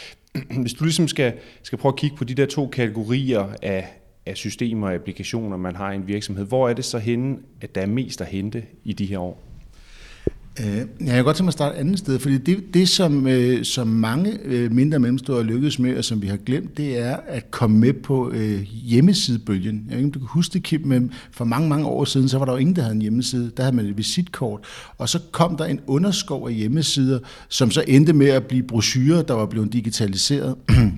Hvis 0.62 0.74
du 0.74 0.84
ligesom 0.84 1.08
skal, 1.08 1.32
skal 1.62 1.78
prøve 1.78 1.92
at 1.92 1.98
kigge 1.98 2.16
på 2.16 2.24
de 2.24 2.34
der 2.34 2.46
to 2.46 2.66
kategorier 2.66 3.46
af, 3.62 3.88
af 4.26 4.36
systemer 4.36 4.86
og 4.86 4.94
applikationer, 4.94 5.56
man 5.56 5.76
har 5.76 5.92
i 5.92 5.94
en 5.94 6.08
virksomhed, 6.08 6.46
hvor 6.46 6.68
er 6.68 6.72
det 6.72 6.84
så 6.84 6.98
henne, 6.98 7.38
at 7.60 7.74
der 7.74 7.80
er 7.80 7.86
mest 7.86 8.20
at 8.20 8.26
hente 8.26 8.64
i 8.84 8.92
de 8.92 9.06
her 9.06 9.18
år? 9.18 9.49
Øh, 10.60 10.76
jeg 11.06 11.14
kan 11.14 11.24
godt 11.24 11.36
tænke 11.36 11.44
mig 11.44 11.48
at 11.48 11.52
starte 11.52 11.76
et 11.76 11.80
andet 11.80 11.98
sted, 11.98 12.18
fordi 12.18 12.38
det, 12.38 12.74
det 12.74 12.88
som, 12.88 13.26
øh, 13.26 13.64
som 13.64 13.88
mange 13.88 14.38
øh, 14.44 14.72
mindre 14.72 14.96
og 14.96 15.00
mellemstore 15.00 15.42
lykkedes 15.42 15.78
med, 15.78 15.96
og 15.96 16.04
som 16.04 16.22
vi 16.22 16.26
har 16.26 16.36
glemt, 16.36 16.76
det 16.76 16.98
er 16.98 17.16
at 17.26 17.50
komme 17.50 17.78
med 17.78 17.92
på 17.92 18.30
øh, 18.30 18.60
hjemmesidebølgen. 18.62 19.84
Jeg 19.88 19.96
ved 19.96 19.96
ikke, 19.96 20.06
om 20.06 20.12
du 20.12 20.18
kan 20.18 20.28
huske 20.28 20.52
det, 20.52 20.62
Kim, 20.62 20.80
men 20.84 21.12
for 21.30 21.44
mange, 21.44 21.68
mange 21.68 21.86
år 21.86 22.04
siden, 22.04 22.28
så 22.28 22.38
var 22.38 22.44
der 22.44 22.52
jo 22.52 22.58
ingen, 22.58 22.76
der 22.76 22.82
havde 22.82 22.94
en 22.94 23.02
hjemmeside. 23.02 23.50
Der 23.56 23.62
havde 23.62 23.76
man 23.76 23.86
et 23.86 23.98
visitkort, 23.98 24.60
og 24.98 25.08
så 25.08 25.18
kom 25.32 25.56
der 25.56 25.64
en 25.64 25.80
underskov 25.86 26.48
af 26.48 26.54
hjemmesider, 26.54 27.18
som 27.48 27.70
så 27.70 27.84
endte 27.88 28.12
med 28.12 28.28
at 28.28 28.46
blive 28.46 28.62
brochurer, 28.62 29.22
der 29.22 29.34
var 29.34 29.46
blevet 29.46 29.72
digitaliseret. 29.72 30.54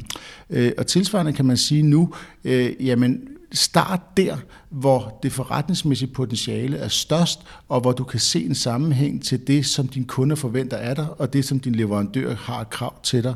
Øh, 0.54 0.72
og 0.78 0.86
tilsvarende 0.86 1.32
kan 1.32 1.44
man 1.44 1.56
sige 1.56 1.82
nu, 1.82 2.14
øh, 2.44 2.70
jamen 2.80 3.20
start 3.54 4.16
der, 4.16 4.36
hvor 4.70 5.18
det 5.22 5.32
forretningsmæssige 5.32 6.12
potentiale 6.12 6.76
er 6.76 6.88
størst, 6.88 7.40
og 7.68 7.80
hvor 7.80 7.92
du 7.92 8.04
kan 8.04 8.20
se 8.20 8.44
en 8.44 8.54
sammenhæng 8.54 9.24
til 9.24 9.46
det, 9.46 9.66
som 9.66 9.88
din 9.88 10.04
kunder 10.04 10.36
forventer 10.36 10.76
af 10.76 10.96
dig, 10.96 11.06
og 11.18 11.32
det, 11.32 11.44
som 11.44 11.60
din 11.60 11.74
leverandør 11.74 12.34
har 12.34 12.64
krav 12.64 12.94
til 13.02 13.22
dig. 13.22 13.34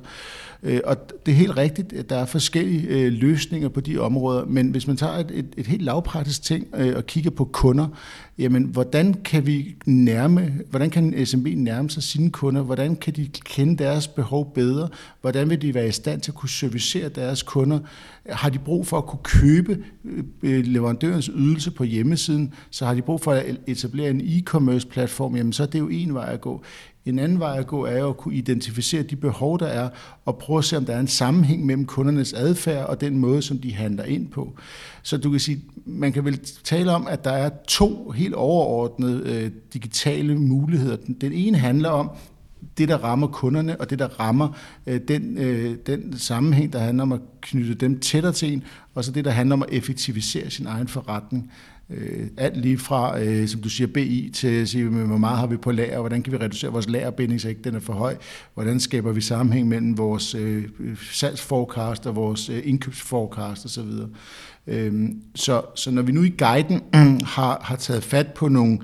Øh, 0.62 0.80
og 0.84 0.96
det 1.26 1.32
er 1.32 1.36
helt 1.36 1.56
rigtigt, 1.56 1.92
at 1.92 2.10
der 2.10 2.16
er 2.16 2.24
forskellige 2.24 2.88
øh, 2.88 3.12
løsninger 3.12 3.68
på 3.68 3.80
de 3.80 3.98
områder, 3.98 4.44
men 4.44 4.70
hvis 4.70 4.86
man 4.86 4.96
tager 4.96 5.12
et, 5.12 5.30
et, 5.34 5.46
et 5.56 5.66
helt 5.66 5.82
lavpraktisk 5.82 6.42
ting 6.42 6.66
øh, 6.76 6.96
og 6.96 7.06
kigger 7.06 7.30
på 7.30 7.44
kunder, 7.44 7.86
jamen 8.38 8.64
hvordan 8.64 9.14
kan 9.14 9.46
vi 9.46 9.76
nærme, 9.86 10.52
hvordan 10.70 10.90
kan 10.90 11.26
SMB 11.26 11.46
nærme 11.46 11.90
sig 11.90 12.02
sine 12.02 12.30
kunder, 12.30 12.62
hvordan 12.62 12.96
kan 12.96 13.12
de 13.12 13.28
kende 13.44 13.84
deres 13.84 14.08
behov 14.08 14.54
bedre, 14.54 14.88
hvordan 15.20 15.50
vil 15.50 15.62
de 15.62 15.74
være 15.74 15.88
i 15.88 15.92
stand 15.92 16.20
til 16.20 16.30
at 16.30 16.34
kunne 16.34 16.48
servicere 16.48 17.08
deres 17.08 17.42
kunder, 17.42 17.78
har 18.28 18.48
de 18.48 18.58
brug 18.58 18.86
for 18.86 18.98
at 18.98 19.06
kunne 19.06 19.22
købe 19.22 19.84
øh, 20.42 20.64
leverandørens 20.64 21.30
ydelse 21.34 21.70
på 21.70 21.84
hjemmesiden, 21.84 22.54
så 22.70 22.86
har 22.86 22.94
de 22.94 23.02
brug 23.02 23.20
for 23.20 23.32
at 23.32 23.56
etablere 23.66 24.10
en 24.10 24.20
e-commerce 24.20 24.88
platform, 24.88 25.36
jamen 25.36 25.52
så 25.52 25.62
er 25.62 25.66
det 25.66 25.78
jo 25.78 25.88
en 25.88 26.14
vej 26.14 26.32
at 26.32 26.40
gå. 26.40 26.62
En 27.06 27.18
anden 27.18 27.40
vej 27.40 27.58
at 27.58 27.66
gå 27.66 27.84
er 27.84 27.98
jo 27.98 28.08
at 28.08 28.16
kunne 28.16 28.34
identificere 28.34 29.02
de 29.02 29.16
behov, 29.16 29.58
der 29.58 29.66
er, 29.66 29.88
og 30.24 30.38
prøve 30.38 30.58
at 30.58 30.64
se, 30.64 30.76
om 30.76 30.84
der 30.84 30.94
er 30.94 31.00
en 31.00 31.08
sammenhæng 31.08 31.66
mellem 31.66 31.86
kundernes 31.86 32.32
adfærd 32.32 32.86
og 32.86 33.00
den 33.00 33.18
måde, 33.18 33.42
som 33.42 33.58
de 33.58 33.74
handler 33.74 34.04
ind 34.04 34.28
på. 34.28 34.56
Så 35.02 35.16
du 35.16 35.30
kan 35.30 35.40
sige, 35.40 35.62
man 35.84 36.12
kan 36.12 36.24
vel 36.24 36.40
tale 36.64 36.92
om, 36.92 37.06
at 37.06 37.24
der 37.24 37.30
er 37.30 37.50
to 37.68 38.10
helt 38.10 38.34
overordnede 38.34 39.22
øh, 39.24 39.50
digitale 39.72 40.34
muligheder. 40.34 40.96
Den 41.20 41.32
ene 41.32 41.58
handler 41.58 41.88
om, 41.88 42.10
det, 42.78 42.88
der 42.88 42.96
rammer 43.04 43.26
kunderne, 43.26 43.80
og 43.80 43.90
det, 43.90 43.98
der 43.98 44.20
rammer 44.20 44.48
øh, 44.86 45.00
den, 45.08 45.38
øh, 45.38 45.76
den 45.86 46.18
sammenhæng, 46.18 46.72
der 46.72 46.78
handler 46.78 47.02
om 47.02 47.12
at 47.12 47.20
knytte 47.40 47.74
dem 47.74 48.00
tættere 48.00 48.32
til 48.32 48.52
en, 48.52 48.64
og 48.94 49.04
så 49.04 49.12
det, 49.12 49.24
der 49.24 49.30
handler 49.30 49.56
om 49.56 49.62
at 49.62 49.68
effektivisere 49.72 50.50
sin 50.50 50.66
egen 50.66 50.88
forretning. 50.88 51.52
Øh, 51.90 52.26
alt 52.36 52.56
lige 52.56 52.78
fra, 52.78 53.20
øh, 53.20 53.48
som 53.48 53.62
du 53.62 53.68
siger, 53.68 53.86
BI 53.86 54.30
til 54.34 54.48
at 54.48 54.68
sige, 54.68 54.88
hvor 54.88 55.16
meget 55.16 55.38
har 55.38 55.46
vi 55.46 55.56
på 55.56 55.72
lager, 55.72 56.00
hvordan 56.00 56.22
kan 56.22 56.32
vi 56.32 56.38
reducere 56.38 56.72
vores 56.72 56.88
lagerbinding, 56.88 57.40
så 57.40 57.48
ikke 57.48 57.62
den 57.64 57.74
er 57.74 57.80
for 57.80 57.92
høj, 57.92 58.16
hvordan 58.54 58.80
skaber 58.80 59.12
vi 59.12 59.20
sammenhæng 59.20 59.68
mellem 59.68 59.98
vores 59.98 60.34
øh, 60.34 60.64
salgsforecast 61.12 62.06
og 62.06 62.16
vores 62.16 62.48
øh, 62.48 62.62
indkøbsforecast 62.64 63.64
osv. 63.64 63.90
Øh, 64.66 65.08
så, 65.34 65.62
så 65.74 65.90
når 65.90 66.02
vi 66.02 66.12
nu 66.12 66.22
i 66.22 66.34
guiden 66.38 66.82
har, 67.36 67.60
har 67.62 67.76
taget 67.76 68.04
fat 68.04 68.32
på 68.32 68.48
nogle, 68.48 68.78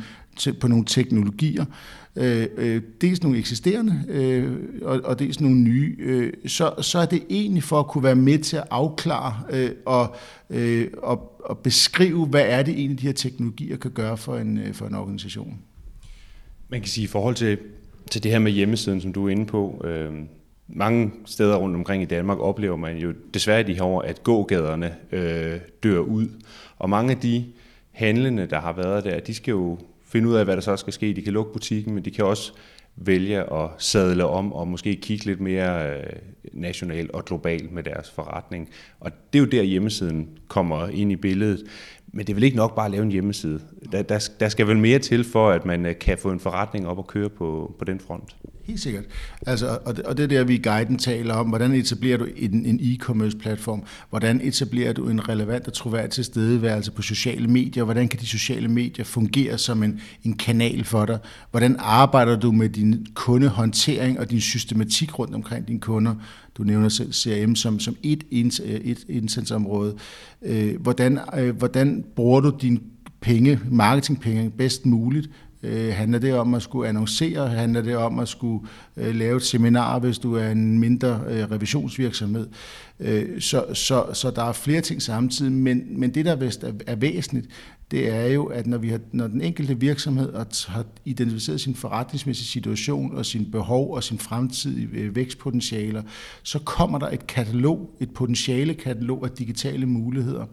på 0.61 0.69
nogle 0.69 0.85
teknologier, 0.85 1.65
øh, 1.65 2.02
Øh, 2.17 2.47
øh, 2.57 2.83
dels 3.01 3.23
nogle 3.23 3.39
eksisterende 3.39 4.05
øh, 4.09 4.53
og, 4.83 5.01
og 5.05 5.19
dels 5.19 5.41
nogle 5.41 5.57
nye, 5.57 5.97
øh, 5.99 6.33
så, 6.47 6.75
så 6.81 6.99
er 6.99 7.07
det 7.07 7.23
egentlig 7.31 7.63
for 7.63 7.81
at 7.81 7.87
kunne 7.87 8.05
være 8.05 8.15
med 8.15 8.39
til 8.39 8.57
at 8.57 8.65
afklare 8.71 9.37
øh, 9.51 9.71
og, 9.87 10.17
øh, 10.51 10.91
og, 11.03 11.41
og 11.45 11.59
beskrive, 11.59 12.27
hvad 12.27 12.45
er 12.47 12.63
det 12.63 12.75
egentlig, 12.75 13.01
de 13.01 13.07
her 13.07 13.13
teknologier 13.13 13.77
kan 13.77 13.91
gøre 13.91 14.17
for 14.17 14.37
en, 14.37 14.59
øh, 14.59 14.75
for 14.75 14.87
en 14.87 14.95
organisation. 14.95 15.59
Man 16.69 16.81
kan 16.81 16.89
sige 16.89 17.05
i 17.05 17.09
forhold 17.09 17.35
til, 17.35 17.59
til 18.11 18.23
det 18.23 18.31
her 18.31 18.39
med 18.39 18.53
hjemmesiden, 18.53 19.01
som 19.01 19.13
du 19.13 19.27
er 19.27 19.31
inde 19.31 19.47
på, 19.47 19.85
øh, 19.85 20.13
mange 20.69 21.13
steder 21.25 21.57
rundt 21.57 21.77
omkring 21.77 22.03
i 22.03 22.07
Danmark 22.07 22.39
oplever 22.39 22.77
man 22.77 22.97
jo 22.97 23.13
desværre 23.35 23.63
de 23.63 23.75
her 23.75 23.83
år, 23.83 24.03
at 24.03 24.23
gågaderne 24.23 24.95
øh, 25.13 25.61
dør 25.83 25.99
ud. 25.99 26.29
Og 26.79 26.91
mange 26.91 27.11
af 27.11 27.19
de 27.19 27.45
handlende, 27.91 28.47
der 28.47 28.61
har 28.61 28.73
været 28.73 29.05
der, 29.05 29.21
de 29.21 29.35
skal 29.35 29.53
jo 29.53 29.79
finde 30.13 30.29
ud 30.29 30.35
af, 30.35 30.45
hvad 30.45 30.55
der 30.55 30.63
så 30.63 30.77
skal 30.77 30.93
ske. 30.93 31.13
De 31.13 31.23
kan 31.23 31.33
lukke 31.33 31.53
butikken, 31.53 31.95
men 31.95 32.05
de 32.05 32.11
kan 32.11 32.25
også 32.25 32.53
vælge 32.97 33.53
at 33.53 33.71
sadle 33.79 34.27
om 34.27 34.53
og 34.53 34.69
måske 34.69 34.97
kigge 34.97 35.25
lidt 35.25 35.41
mere 35.41 35.91
øh, 35.91 36.03
nationalt 36.53 37.11
og 37.11 37.25
globalt 37.25 37.73
med 37.73 37.83
deres 37.83 38.11
forretning. 38.11 38.69
Og 39.01 39.11
det 39.33 39.39
er 39.39 39.43
jo 39.43 39.49
der 39.49 39.63
hjemmesiden 39.63 40.29
kommer 40.49 40.89
ind 40.89 41.13
i 41.13 41.17
billedet. 41.17 41.65
Men 42.07 42.27
det 42.27 42.33
er 42.33 42.35
vel 42.35 42.43
ikke 42.43 42.57
nok 42.57 42.75
bare 42.75 42.85
at 42.85 42.91
lave 42.91 43.03
en 43.03 43.13
hjemmeside. 43.13 43.61
Der, 43.93 44.03
der, 44.03 44.29
der 44.41 44.49
skal 44.49 44.67
vel 44.67 44.79
mere 44.79 44.99
til 44.99 45.25
for, 45.25 45.51
at 45.51 45.65
man 45.65 45.87
øh, 45.87 45.99
kan 45.99 46.19
få 46.19 46.31
en 46.31 46.41
forretning 46.41 46.89
op 46.89 46.99
og 46.99 47.07
køre 47.07 47.29
på, 47.29 47.75
på 47.79 47.85
den 47.85 48.01
front. 48.01 48.37
Helt 48.65 48.81
sikkert. 48.81 49.05
Altså, 49.47 49.79
og, 49.85 49.97
det, 49.97 50.05
og 50.05 50.17
det 50.17 50.23
er 50.23 50.27
der, 50.27 50.45
vi 50.45 50.55
i 50.55 50.63
guiden 50.63 50.99
taler 50.99 51.35
om, 51.35 51.47
hvordan 51.47 51.73
etablerer 51.73 52.19
du 52.19 52.29
en, 52.37 52.67
en 52.67 52.81
e-commerce 52.83 53.39
platform? 53.39 53.83
Hvordan 54.11 54.41
etablerer 54.41 54.93
du 54.93 55.09
en 55.09 55.29
relevant 55.29 55.67
og 55.67 55.73
troværdig 55.73 56.11
tilstedeværelse 56.11 56.91
på 56.91 57.03
sociale 57.03 57.49
medier? 57.49 57.85
Hvordan 57.85 58.09
kan 58.09 58.21
de 58.21 58.27
sociale 58.27 58.69
medier 58.69 59.05
fungere 59.05 59.59
som 59.59 59.83
en, 59.83 60.01
en 60.25 60.37
kanal 60.37 60.85
for 60.85 61.07
dig? 61.07 61.19
Hvordan 61.51 61.77
arbejder 61.79 62.37
du 62.37 62.53
med 62.53 62.69
din 62.69 63.07
kundehåndtering 63.15 64.21
og 64.21 64.31
din 64.31 64.41
systematik 64.41 65.19
rundt 65.19 65.35
omkring 65.35 65.69
dine 65.69 65.81
kunder? 65.81 66.15
Du 66.57 66.63
nævner 66.63 66.89
selv 66.89 67.13
CRM 67.13 67.55
som, 67.55 67.81
som 67.81 67.97
et, 68.03 68.25
øh, 68.65 68.81
et 68.81 69.05
indsatsområde. 69.09 69.95
Øh, 70.43 70.81
hvordan, 70.81 71.19
øh, 71.39 71.57
hvordan 71.57 72.05
bruger 72.17 72.41
du 72.41 72.53
dine 72.63 72.79
penge, 73.21 73.61
marketingpenge 73.71 74.51
bedst 74.51 74.87
muligt? 74.87 75.31
Øh, 75.63 75.95
handler 75.95 76.19
det 76.19 76.35
om 76.35 76.55
at 76.55 76.63
skulle 76.63 76.89
annoncere? 76.89 77.49
Handler 77.49 77.83
det 77.83 77.97
om 77.97 78.19
at 78.19 78.29
skulle 78.29 78.67
øh, 78.97 79.15
lave 79.15 79.37
et 79.37 79.43
seminar, 79.43 79.99
hvis 79.99 80.19
du 80.19 80.35
er 80.35 80.49
en 80.49 80.79
mindre 80.79 81.21
øh, 81.29 81.51
revisionsvirksomhed? 81.51 82.49
Øh, 83.01 83.41
så, 83.41 83.65
så, 83.75 84.05
så 84.13 84.31
der 84.31 84.43
er 84.43 84.53
flere 84.53 84.81
ting 84.81 85.03
samtidig, 85.03 85.53
men, 85.53 86.01
men 86.01 86.15
det, 86.15 86.25
der 86.25 86.37
vist 86.37 86.65
er, 86.65 86.73
er 86.87 86.97
væsentligt, 86.97 87.47
det 87.93 88.09
er 88.09 88.27
jo, 88.27 88.45
at 88.45 88.67
når, 88.67 88.79
vi 88.79 88.89
har, 88.89 89.01
når 89.13 89.27
den 89.27 89.41
enkelte 89.41 89.81
virksomhed 89.81 90.33
har 90.69 90.85
identificeret 91.05 91.61
sin 91.61 91.75
forretningsmæssige 91.75 92.47
situation 92.47 93.17
og 93.17 93.27
sin 93.27 93.51
behov 93.51 93.95
og 93.95 94.05
sin 94.05 94.19
fremtidige 94.19 94.89
øh, 94.93 95.17
vækstpotentialer, 95.17 96.03
så 96.43 96.59
kommer 96.59 96.99
der 96.99 97.09
et 97.09 97.27
katalog, 97.27 97.91
et 98.01 98.11
potentiale 98.15 98.75
katalog 98.75 99.25
af 99.25 99.31
digitale 99.31 99.87
muligheder. 99.87 100.47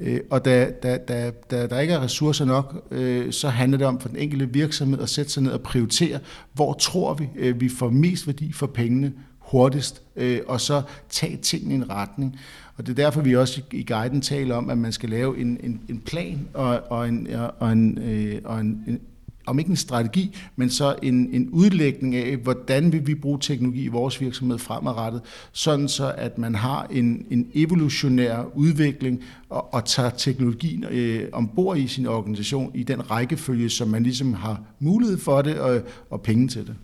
Øh, 0.00 0.20
og 0.30 0.44
da, 0.44 0.70
da, 0.82 0.96
da, 0.96 1.30
da 1.50 1.66
der 1.66 1.80
ikke 1.80 1.94
er 1.94 2.02
ressourcer 2.02 2.44
nok, 2.44 2.86
øh, 2.90 3.32
så 3.32 3.48
handler 3.48 3.78
det 3.78 3.86
om 3.86 4.00
for 4.00 4.08
den 4.08 4.18
enkelte 4.18 4.52
virksomhed 4.52 5.00
at 5.00 5.08
sætte 5.08 5.32
sig 5.32 5.42
ned 5.42 5.52
og 5.52 5.60
prioritere, 5.60 6.18
hvor 6.52 6.72
tror 6.72 7.14
vi, 7.14 7.52
vi 7.52 7.68
får 7.68 7.90
mest 7.90 8.26
værdi 8.26 8.52
for 8.52 8.66
pengene 8.66 9.12
hurtigst, 9.52 10.02
øh, 10.16 10.40
og 10.46 10.60
så 10.60 10.82
tage 11.08 11.36
tingene 11.36 11.74
i 11.74 11.76
en 11.76 11.90
retning. 11.90 12.38
Og 12.76 12.86
det 12.86 12.98
er 12.98 13.04
derfor, 13.04 13.20
vi 13.20 13.36
også 13.36 13.60
i 13.72 13.84
guiden 13.84 14.20
taler 14.20 14.54
om, 14.54 14.70
at 14.70 14.78
man 14.78 14.92
skal 14.92 15.10
lave 15.10 15.38
en, 15.38 15.58
en, 15.62 15.80
en 15.88 16.00
plan 16.00 16.48
og, 16.54 16.80
og, 16.90 17.08
en, 17.08 17.28
og, 17.58 17.72
en, 17.72 17.98
øh, 17.98 18.40
og 18.44 18.60
en, 18.60 18.84
en, 18.86 19.00
om 19.46 19.58
ikke 19.58 19.70
en 19.70 19.76
strategi, 19.76 20.36
men 20.56 20.70
så 20.70 20.96
en, 21.02 21.28
en 21.32 21.48
udlægning 21.50 22.14
af, 22.14 22.36
hvordan 22.36 22.92
vil 22.92 23.06
vi 23.06 23.14
bruge 23.14 23.38
teknologi 23.40 23.84
i 23.84 23.88
vores 23.88 24.20
virksomhed 24.20 24.58
fremadrettet, 24.58 25.22
sådan 25.52 25.88
så 25.88 26.14
at 26.16 26.38
man 26.38 26.54
har 26.54 26.86
en, 26.90 27.26
en 27.30 27.50
evolutionær 27.54 28.44
udvikling 28.54 29.22
og, 29.48 29.74
og 29.74 29.84
tager 29.84 30.10
teknologien 30.10 30.84
øh, 30.84 31.28
ombord 31.32 31.78
i 31.78 31.86
sin 31.86 32.06
organisation 32.06 32.70
i 32.74 32.82
den 32.82 33.10
rækkefølge, 33.10 33.70
som 33.70 33.88
man 33.88 34.02
ligesom 34.02 34.34
har 34.34 34.60
mulighed 34.78 35.18
for 35.18 35.42
det 35.42 35.58
og, 35.58 35.80
og 36.10 36.22
penge 36.22 36.48
til 36.48 36.66
det. 36.66 36.74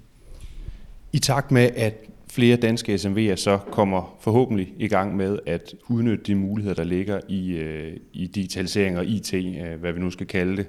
I 1.12 1.18
takt 1.18 1.50
med, 1.50 1.70
at 1.76 2.08
flere 2.30 2.56
danske 2.56 2.94
SMV'er 2.94 3.36
så 3.36 3.58
kommer 3.70 4.16
forhåbentlig 4.20 4.74
i 4.78 4.88
gang 4.88 5.16
med 5.16 5.38
at 5.46 5.74
udnytte 5.88 6.24
de 6.24 6.34
muligheder, 6.34 6.74
der 6.74 6.84
ligger 6.84 7.20
i, 7.28 7.50
øh, 7.50 7.96
i 8.12 8.26
digitalisering 8.26 8.98
og 8.98 9.06
IT, 9.06 9.34
øh, 9.34 9.80
hvad 9.80 9.92
vi 9.92 10.00
nu 10.00 10.10
skal 10.10 10.26
kalde 10.26 10.56
det. 10.56 10.66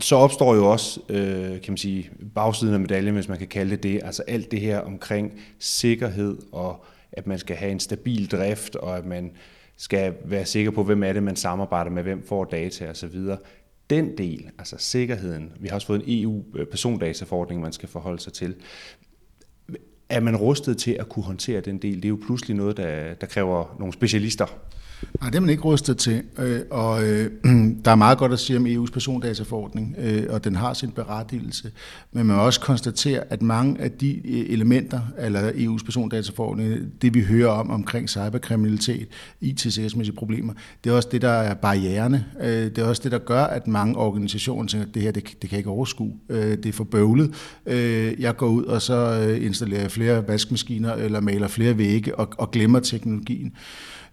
Så 0.00 0.16
opstår 0.16 0.54
jo 0.54 0.70
også, 0.70 1.00
øh, 1.08 1.60
kan 1.60 1.72
man 1.72 1.76
sige, 1.76 2.10
bagsiden 2.34 2.74
af 2.74 2.80
medaljen, 2.80 3.14
hvis 3.14 3.28
man 3.28 3.38
kan 3.38 3.46
kalde 3.46 3.70
det 3.70 3.82
det, 3.82 4.00
altså 4.04 4.22
alt 4.22 4.50
det 4.50 4.60
her 4.60 4.78
omkring 4.78 5.40
sikkerhed 5.58 6.38
og 6.52 6.84
at 7.12 7.26
man 7.26 7.38
skal 7.38 7.56
have 7.56 7.72
en 7.72 7.80
stabil 7.80 8.30
drift, 8.30 8.76
og 8.76 8.96
at 8.96 9.06
man 9.06 9.30
skal 9.76 10.14
være 10.24 10.46
sikker 10.46 10.70
på, 10.70 10.84
hvem 10.84 11.02
er 11.02 11.12
det, 11.12 11.22
man 11.22 11.36
samarbejder 11.36 11.90
med, 11.90 12.02
hvem 12.02 12.26
får 12.26 12.44
data 12.44 12.90
osv. 12.90 13.20
Den 13.90 14.18
del, 14.18 14.50
altså 14.58 14.76
sikkerheden, 14.78 15.52
vi 15.60 15.68
har 15.68 15.74
også 15.74 15.86
fået 15.86 16.02
en 16.06 16.22
EU-persondataforordning, 16.22 17.58
øh, 17.58 17.62
man 17.62 17.72
skal 17.72 17.88
forholde 17.88 18.20
sig 18.20 18.32
til 18.32 18.54
er 20.08 20.20
man 20.20 20.36
rustet 20.36 20.78
til 20.78 20.96
at 21.00 21.08
kunne 21.08 21.24
håndtere 21.24 21.60
den 21.60 21.78
del? 21.78 21.96
Det 21.96 22.04
er 22.04 22.08
jo 22.08 22.18
pludselig 22.26 22.56
noget, 22.56 22.76
der, 22.76 23.14
der 23.14 23.26
kræver 23.26 23.76
nogle 23.78 23.92
specialister. 23.92 24.46
Nej, 25.20 25.30
det 25.30 25.36
er 25.36 25.40
man 25.40 25.50
ikke 25.50 25.62
rustet 25.62 25.96
til, 25.96 26.22
øh, 26.38 26.60
og 26.70 27.04
øh, 27.04 27.30
der 27.84 27.90
er 27.90 27.94
meget 27.94 28.18
godt 28.18 28.32
at 28.32 28.38
sige 28.38 28.56
om 28.56 28.66
EU's 28.66 28.90
persondataforordning, 28.92 29.94
øh, 29.98 30.26
og 30.30 30.44
den 30.44 30.56
har 30.56 30.74
sin 30.74 30.90
berettigelse, 30.90 31.70
men 32.12 32.26
man 32.26 32.36
må 32.36 32.42
også 32.42 32.60
konstatere, 32.60 33.22
at 33.30 33.42
mange 33.42 33.80
af 33.80 33.90
de 33.90 34.16
øh, 34.16 34.46
elementer, 34.48 35.00
eller 35.18 35.50
EU's 35.50 35.84
persondataforordning, 35.84 37.02
det 37.02 37.14
vi 37.14 37.22
hører 37.22 37.50
om 37.50 37.70
omkring 37.70 38.10
cyberkriminalitet, 38.10 39.08
IT-sikkerhedsmæssige 39.40 40.16
problemer, 40.16 40.52
det 40.84 40.90
er 40.90 40.94
også 40.94 41.08
det, 41.12 41.22
der 41.22 41.30
er 41.30 41.54
barriererne. 41.54 42.26
Øh, 42.40 42.48
det 42.48 42.78
er 42.78 42.84
også 42.84 43.02
det, 43.02 43.12
der 43.12 43.18
gør, 43.18 43.44
at 43.44 43.66
mange 43.66 43.96
organisationer 43.96 44.68
tænker, 44.68 44.86
at 44.86 44.94
det 44.94 45.02
her, 45.02 45.10
det, 45.10 45.42
det 45.42 45.50
kan 45.50 45.58
ikke 45.58 45.70
overskue. 45.70 46.12
Øh, 46.28 46.56
det 46.56 46.66
er 46.66 46.72
for 46.72 46.84
bøvlet. 46.84 47.34
Jeg 48.18 48.36
går 48.36 48.48
ud, 48.48 48.64
og 48.64 48.82
så 48.82 49.20
installerer 49.40 49.80
jeg 49.80 49.90
flere 49.90 50.28
vaskemaskiner, 50.28 50.94
eller 50.94 51.20
maler 51.20 51.48
flere 51.48 51.78
vægge, 51.78 52.18
og, 52.18 52.28
og 52.38 52.50
glemmer 52.50 52.80
teknologien. 52.80 53.52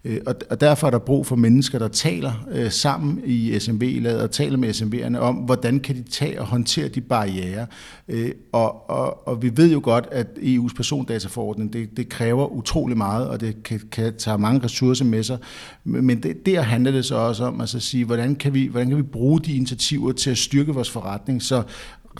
Øh, 0.06 0.20
og 0.50 0.60
derfor 0.60 0.86
er 0.86 0.90
der 0.90 0.98
brug 0.98 1.26
for 1.26 1.36
mennesker, 1.36 1.78
der 1.78 1.88
taler 1.88 2.32
øh, 2.52 2.70
sammen 2.70 3.20
i 3.24 3.58
SMB-laget 3.58 4.20
og 4.20 4.30
taler 4.30 4.56
med 4.56 4.70
SMB'erne 4.70 5.18
om, 5.18 5.34
hvordan 5.34 5.80
kan 5.80 5.96
de 5.96 6.02
tage 6.02 6.40
og 6.40 6.46
håndtere 6.46 6.88
de 6.88 7.00
barriere. 7.00 7.66
Øh, 8.08 8.30
og, 8.52 8.90
og, 8.90 9.28
og 9.28 9.42
vi 9.42 9.56
ved 9.56 9.72
jo 9.72 9.80
godt, 9.82 10.08
at 10.12 10.26
EU's 10.36 10.74
persondataforordning, 10.76 11.72
det, 11.72 11.96
det 11.96 12.08
kræver 12.08 12.46
utrolig 12.46 12.96
meget, 12.96 13.28
og 13.28 13.40
det 13.40 13.62
kan, 13.62 13.80
kan 13.92 14.14
tage 14.18 14.38
mange 14.38 14.64
ressourcer 14.64 15.04
med 15.04 15.22
sig. 15.22 15.38
Men 15.84 16.22
det, 16.22 16.46
der 16.46 16.60
handler 16.60 16.90
det 16.90 17.04
så 17.04 17.16
også 17.16 17.44
om 17.44 17.60
altså 17.60 17.76
at 17.76 17.82
sige, 17.82 18.04
hvordan 18.04 18.34
kan, 18.34 18.54
vi, 18.54 18.66
hvordan 18.66 18.88
kan 18.88 18.96
vi 18.96 19.02
bruge 19.02 19.40
de 19.40 19.56
initiativer 19.56 20.12
til 20.12 20.30
at 20.30 20.38
styrke 20.38 20.74
vores 20.74 20.90
forretning, 20.90 21.42
så 21.42 21.62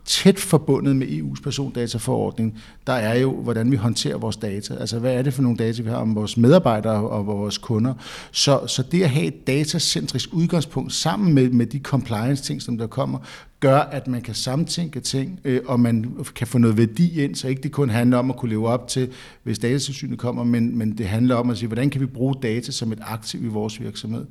tæt 0.05 0.39
forbundet 0.39 0.97
med 0.97 1.07
EU's 1.07 1.43
persondataforordning, 1.43 2.59
der 2.87 2.93
er 2.93 3.19
jo, 3.19 3.41
hvordan 3.43 3.71
vi 3.71 3.77
håndterer 3.77 4.19
vores 4.19 4.37
data. 4.37 4.75
Altså, 4.75 4.99
hvad 4.99 5.15
er 5.15 5.23
det 5.23 5.35
for 5.35 5.43
nogle 5.43 5.59
data, 5.59 5.83
vi 5.83 5.89
har 5.89 5.97
om 5.97 6.15
vores 6.15 6.37
medarbejdere 6.37 7.09
og 7.09 7.27
vores 7.27 7.59
kunder? 7.59 7.95
Så, 8.33 8.67
så 8.67 8.83
det 8.83 9.03
at 9.03 9.11
have 9.11 9.27
et 9.27 9.47
datacentrisk 9.47 10.29
udgangspunkt 10.33 10.93
sammen 10.93 11.35
med, 11.35 11.51
med 11.51 11.67
de 11.67 11.79
compliance-ting, 11.79 12.63
som 12.63 12.79
der 12.79 12.87
kommer, 12.87 13.19
gør, 13.61 13.79
at 13.79 14.09
man 14.09 14.23
kan 14.23 14.35
samtænke 14.35 15.01
ting, 15.01 15.41
øh, 15.45 15.61
og 15.65 15.81
man 15.81 16.17
kan 16.35 16.47
få 16.47 16.59
noget 16.59 16.77
værdi 16.77 17.21
ind, 17.21 17.35
så 17.35 17.49
ikke 17.49 17.63
det 17.63 17.73
kun 17.73 17.91
handler 17.91 18.19
om 18.19 18.31
at 18.31 18.37
kunne 18.37 18.49
leve 18.49 18.69
op 18.69 18.89
til, 18.89 19.13
hvis 19.43 19.59
datatilsynet 19.59 20.19
kommer, 20.19 20.45
men, 20.45 20.79
men 20.79 20.99
det 20.99 21.07
handler 21.07 21.35
om 21.35 21.51
at 21.51 21.59
sige, 21.59 21.67
hvordan 21.67 21.91
kan 21.91 22.01
vi 22.01 22.07
bruge 22.07 22.35
data 22.43 22.73
som 22.73 22.93
et 22.93 22.99
aktiv 23.03 23.45
i 23.45 23.49
vores 23.49 23.81
virksomhed. 23.81 24.27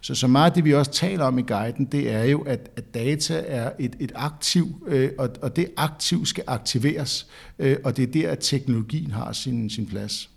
Så 0.00 0.14
så 0.14 0.26
meget 0.26 0.50
af 0.50 0.54
det, 0.54 0.64
vi 0.64 0.74
også 0.74 0.90
taler 0.90 1.24
om 1.24 1.38
i 1.38 1.42
guiden, 1.42 1.84
det 1.84 2.12
er 2.12 2.24
jo, 2.24 2.40
at, 2.40 2.70
at 2.76 2.94
data 2.94 3.44
er 3.46 3.70
et, 3.78 3.96
et 4.00 4.12
aktiv, 4.14 4.66
øh, 4.86 5.10
og, 5.18 5.28
og 5.42 5.56
det 5.56 5.66
aktiv 5.76 6.26
skal 6.26 6.44
aktiveres, 6.46 7.26
øh, 7.58 7.76
og 7.84 7.96
det 7.96 8.02
er 8.02 8.12
der, 8.12 8.30
at 8.30 8.38
teknologien 8.40 9.10
har 9.10 9.32
sin, 9.32 9.70
sin 9.70 9.86
plads. 9.86 10.30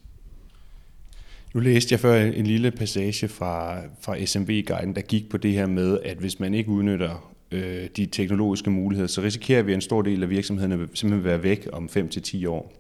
Nu 1.54 1.60
læste 1.60 1.94
jeg 1.94 2.00
før 2.00 2.16
en 2.16 2.48
lille 2.48 2.72
passage 2.72 3.28
fra, 3.28 3.82
fra 4.02 4.26
SMV-guiden, 4.26 4.96
der 4.96 5.02
gik 5.02 5.30
på 5.30 5.38
det 5.38 5.54
her 5.54 5.68
med, 5.68 6.00
at 6.06 6.18
hvis 6.18 6.40
man 6.40 6.54
ikke 6.54 6.70
udnytter 6.70 7.30
øh, 7.52 7.88
de 7.98 8.06
teknologiske 8.06 8.70
muligheder, 8.70 9.08
så 9.08 9.22
risikerer 9.22 9.62
vi, 9.62 9.72
at 9.72 9.76
en 9.76 9.82
stor 9.82 10.02
del 10.02 10.24
af 10.24 10.30
virksomhederne 10.30 10.80
vil 10.80 10.90
simpelthen 10.94 11.24
være 11.24 11.44
væk 11.44 11.68
om 11.74 11.90
5-10 11.98 12.48
år. 12.48 12.74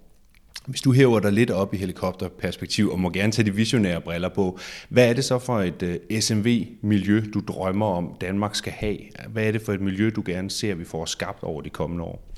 Hvis 0.65 0.81
du 0.81 0.91
hæver 0.91 1.19
dig 1.19 1.33
lidt 1.33 1.51
op 1.51 1.73
i 1.73 1.77
helikopterperspektiv 1.77 2.89
og 2.89 2.99
må 2.99 3.09
gerne 3.09 3.31
tage 3.31 3.45
de 3.45 3.55
visionære 3.55 4.01
briller 4.01 4.29
på, 4.29 4.59
hvad 4.89 5.09
er 5.09 5.13
det 5.13 5.23
så 5.23 5.39
for 5.39 5.59
et 5.59 5.83
øh, 5.83 6.21
SMV-miljø, 6.21 7.23
du 7.33 7.41
drømmer 7.47 7.85
om, 7.85 8.15
Danmark 8.21 8.55
skal 8.55 8.73
have? 8.73 8.97
Hvad 9.29 9.43
er 9.43 9.51
det 9.51 9.61
for 9.61 9.73
et 9.73 9.81
miljø, 9.81 10.11
du 10.15 10.23
gerne 10.25 10.49
ser, 10.49 10.75
vi 10.75 10.85
får 10.85 11.05
skabt 11.05 11.43
over 11.43 11.61
de 11.61 11.69
kommende 11.69 12.03
år? 12.03 12.28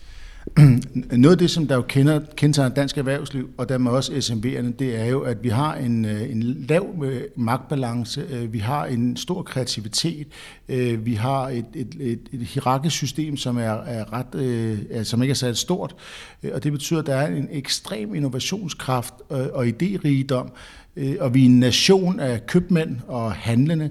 Noget 1.11 1.31
af 1.31 1.37
det, 1.37 1.49
som 1.49 1.67
der 1.67 1.75
jo 1.75 1.81
kender, 1.81 2.19
kendetegner 2.35 2.75
dansk 2.75 2.97
erhvervsliv, 2.97 3.49
og 3.57 3.69
dermed 3.69 3.91
også 3.91 4.11
SMV'erne, 4.11 4.71
det 4.79 4.99
er 4.99 5.05
jo, 5.05 5.21
at 5.21 5.43
vi 5.43 5.49
har 5.49 5.75
en, 5.75 6.05
øh, 6.05 6.31
en 6.31 6.43
lav 6.43 7.03
øh, 7.03 7.21
magtbalance, 7.35 8.21
øh, 8.31 8.53
vi 8.53 8.59
har 8.59 8.85
en 8.85 9.17
stor 9.17 9.43
kreativitet, 9.43 10.27
vi 10.97 11.13
har 11.13 11.49
et, 11.49 11.65
et, 11.73 11.95
et, 11.99 12.19
et 12.33 12.39
hierarkisk 12.39 12.95
system, 12.95 13.37
som 13.37 13.57
er, 13.57 13.61
er 13.71 14.13
ret, 14.13 14.35
altså, 14.91 15.11
som 15.11 15.21
ikke 15.21 15.31
er 15.31 15.35
særligt 15.35 15.59
stort, 15.59 15.95
og 16.53 16.63
det 16.63 16.71
betyder, 16.71 16.99
at 16.99 17.05
der 17.05 17.15
er 17.15 17.27
en 17.27 17.47
ekstrem 17.51 18.15
innovationskraft 18.15 19.13
og 19.29 19.67
idérigdom, 19.67 20.49
og 21.19 21.33
vi 21.33 21.41
er 21.41 21.45
en 21.45 21.59
nation 21.59 22.19
af 22.19 22.45
købmænd 22.45 22.97
og 23.07 23.31
handlende, 23.31 23.89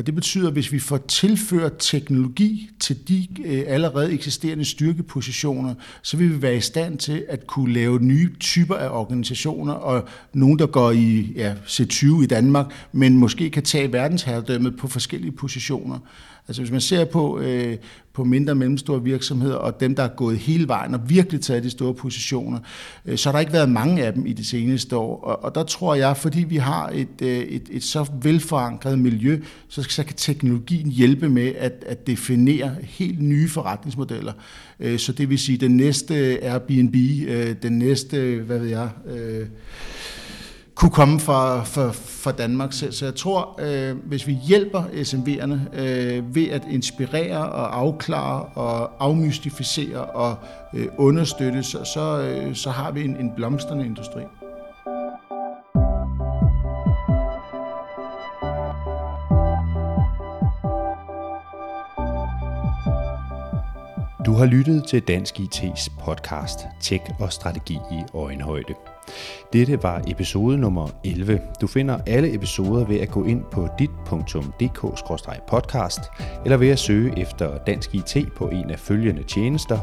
og 0.00 0.06
det 0.06 0.14
betyder, 0.14 0.46
at 0.46 0.52
hvis 0.52 0.72
vi 0.72 0.78
får 0.78 0.96
tilført 0.96 1.72
teknologi 1.78 2.70
til 2.80 3.08
de 3.08 3.26
øh, 3.44 3.62
allerede 3.66 4.12
eksisterende 4.12 4.64
styrkepositioner, 4.64 5.74
så 6.02 6.16
vil 6.16 6.34
vi 6.34 6.42
være 6.42 6.56
i 6.56 6.60
stand 6.60 6.98
til 6.98 7.24
at 7.28 7.46
kunne 7.46 7.72
lave 7.72 7.98
nye 7.98 8.30
typer 8.40 8.74
af 8.74 8.88
organisationer, 8.88 9.72
og 9.72 10.08
nogen, 10.32 10.58
der 10.58 10.66
går 10.66 10.90
i 10.90 11.32
ja, 11.36 11.54
C20 11.66 12.22
i 12.22 12.26
Danmark, 12.26 12.66
men 12.92 13.18
måske 13.18 13.50
kan 13.50 13.62
tage 13.62 13.92
verdensherredømmet 13.92 14.76
på 14.76 14.88
forskellige 14.88 15.32
positioner. 15.32 15.98
Altså 16.50 16.62
hvis 16.62 16.70
man 16.70 16.80
ser 16.80 17.04
på, 17.04 17.40
øh, 17.40 17.76
på 18.12 18.24
mindre 18.24 18.52
og 18.52 18.56
mellemstore 18.56 19.02
virksomheder, 19.02 19.54
og 19.54 19.80
dem, 19.80 19.94
der 19.94 20.02
er 20.02 20.08
gået 20.08 20.38
hele 20.38 20.68
vejen 20.68 20.94
og 20.94 21.10
virkelig 21.10 21.40
taget 21.40 21.64
de 21.64 21.70
store 21.70 21.94
positioner, 21.94 22.58
øh, 23.06 23.18
så 23.18 23.28
har 23.28 23.32
der 23.32 23.40
ikke 23.40 23.52
været 23.52 23.68
mange 23.68 24.04
af 24.04 24.12
dem 24.12 24.26
i 24.26 24.32
de 24.32 24.44
seneste 24.44 24.96
år. 24.96 25.20
Og, 25.20 25.44
og 25.44 25.54
der 25.54 25.62
tror 25.62 25.94
jeg, 25.94 26.16
fordi 26.16 26.40
vi 26.40 26.56
har 26.56 26.88
et, 26.88 27.22
øh, 27.22 27.38
et, 27.38 27.68
et 27.70 27.84
så 27.84 28.06
velforankret 28.22 28.98
miljø, 28.98 29.40
så, 29.68 29.82
så 29.82 30.04
kan 30.04 30.16
teknologien 30.16 30.90
hjælpe 30.90 31.28
med 31.28 31.52
at, 31.58 31.84
at 31.86 32.06
definere 32.06 32.74
helt 32.82 33.22
nye 33.22 33.48
forretningsmodeller. 33.48 34.32
Øh, 34.80 34.98
så 34.98 35.12
det 35.12 35.30
vil 35.30 35.38
sige, 35.38 35.58
den 35.58 35.76
næste 35.76 36.44
Airbnb, 36.44 36.94
øh, 37.28 37.54
den 37.62 37.78
næste, 37.78 38.42
hvad 38.46 38.58
ved 38.58 38.68
jeg... 38.68 38.88
Øh, 39.06 39.46
kunne 40.80 40.90
komme 40.90 41.20
fra, 41.20 41.64
fra, 41.64 41.90
fra 41.92 42.32
Danmark. 42.32 42.72
Så, 42.72 42.92
så 42.92 43.04
jeg 43.04 43.14
tror, 43.14 43.60
øh, 43.62 43.96
hvis 44.04 44.26
vi 44.26 44.32
hjælper 44.32 44.82
SMV'erne 44.82 45.80
øh, 45.80 46.34
ved 46.34 46.48
at 46.48 46.62
inspirere 46.70 47.48
og 47.52 47.78
afklare 47.78 48.42
og 48.44 48.90
afmystificere 49.04 50.04
og 50.04 50.36
øh, 50.74 50.86
understøtte, 50.98 51.62
så, 51.62 51.84
så, 51.84 52.20
øh, 52.20 52.54
så 52.54 52.70
har 52.70 52.90
vi 52.90 53.04
en, 53.04 53.16
en 53.16 53.32
blomstrende 53.36 53.86
industri. 53.86 54.22
Du 64.26 64.32
har 64.32 64.46
lyttet 64.46 64.84
til 64.88 65.02
Dansk 65.02 65.40
IT's 65.40 66.04
podcast 66.04 66.60
Tech 66.80 67.04
og 67.18 67.32
Strategi 67.32 67.74
i 67.74 68.02
Øjenhøjde. 68.14 68.74
Dette 69.52 69.82
var 69.82 70.02
episode 70.06 70.58
nummer 70.58 70.88
11. 71.04 71.40
Du 71.60 71.66
finder 71.66 71.98
alle 72.06 72.34
episoder 72.34 72.84
ved 72.84 73.00
at 73.00 73.10
gå 73.10 73.24
ind 73.24 73.42
på 73.52 73.68
dit.dk-podcast 73.78 76.10
eller 76.44 76.56
ved 76.56 76.68
at 76.68 76.78
søge 76.78 77.18
efter 77.18 77.58
Dansk 77.58 77.94
IT 77.94 78.16
på 78.36 78.48
en 78.48 78.70
af 78.70 78.78
følgende 78.78 79.22
tjenester 79.22 79.78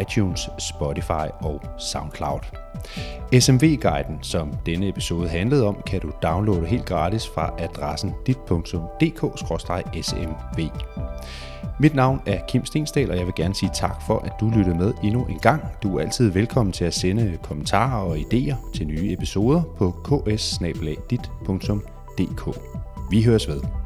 iTunes, 0.00 0.48
Spotify 0.58 1.26
og 1.40 1.62
SoundCloud. 1.78 2.40
SMV-guiden, 3.40 4.18
som 4.22 4.52
denne 4.66 4.88
episode 4.88 5.28
handlede 5.28 5.66
om, 5.66 5.82
kan 5.86 6.00
du 6.00 6.10
downloade 6.22 6.66
helt 6.66 6.84
gratis 6.84 7.28
fra 7.34 7.54
adressen 7.58 8.14
dit.dk-smv. 8.26 9.10
Mit 11.78 11.94
navn 11.94 12.20
er 12.26 12.40
Kim 12.48 12.64
Stensdal, 12.64 13.10
og 13.10 13.16
jeg 13.16 13.26
vil 13.26 13.34
gerne 13.34 13.54
sige 13.54 13.70
tak 13.74 14.02
for, 14.02 14.18
at 14.18 14.32
du 14.40 14.50
lyttede 14.56 14.76
med 14.76 14.94
endnu 15.02 15.24
en 15.24 15.38
gang. 15.38 15.62
Du 15.82 15.96
er 15.96 16.02
altid 16.02 16.30
velkommen 16.30 16.72
til 16.72 16.84
at 16.84 16.94
sende 16.94 17.38
kommentarer 17.42 18.02
og 18.02 18.16
idéer 18.16 18.72
til 18.74 18.86
nye 18.86 19.12
episoder 19.12 19.62
på 19.78 19.90
ks 19.90 20.60
Vi 23.10 23.22
høres 23.22 23.48
ved. 23.48 23.85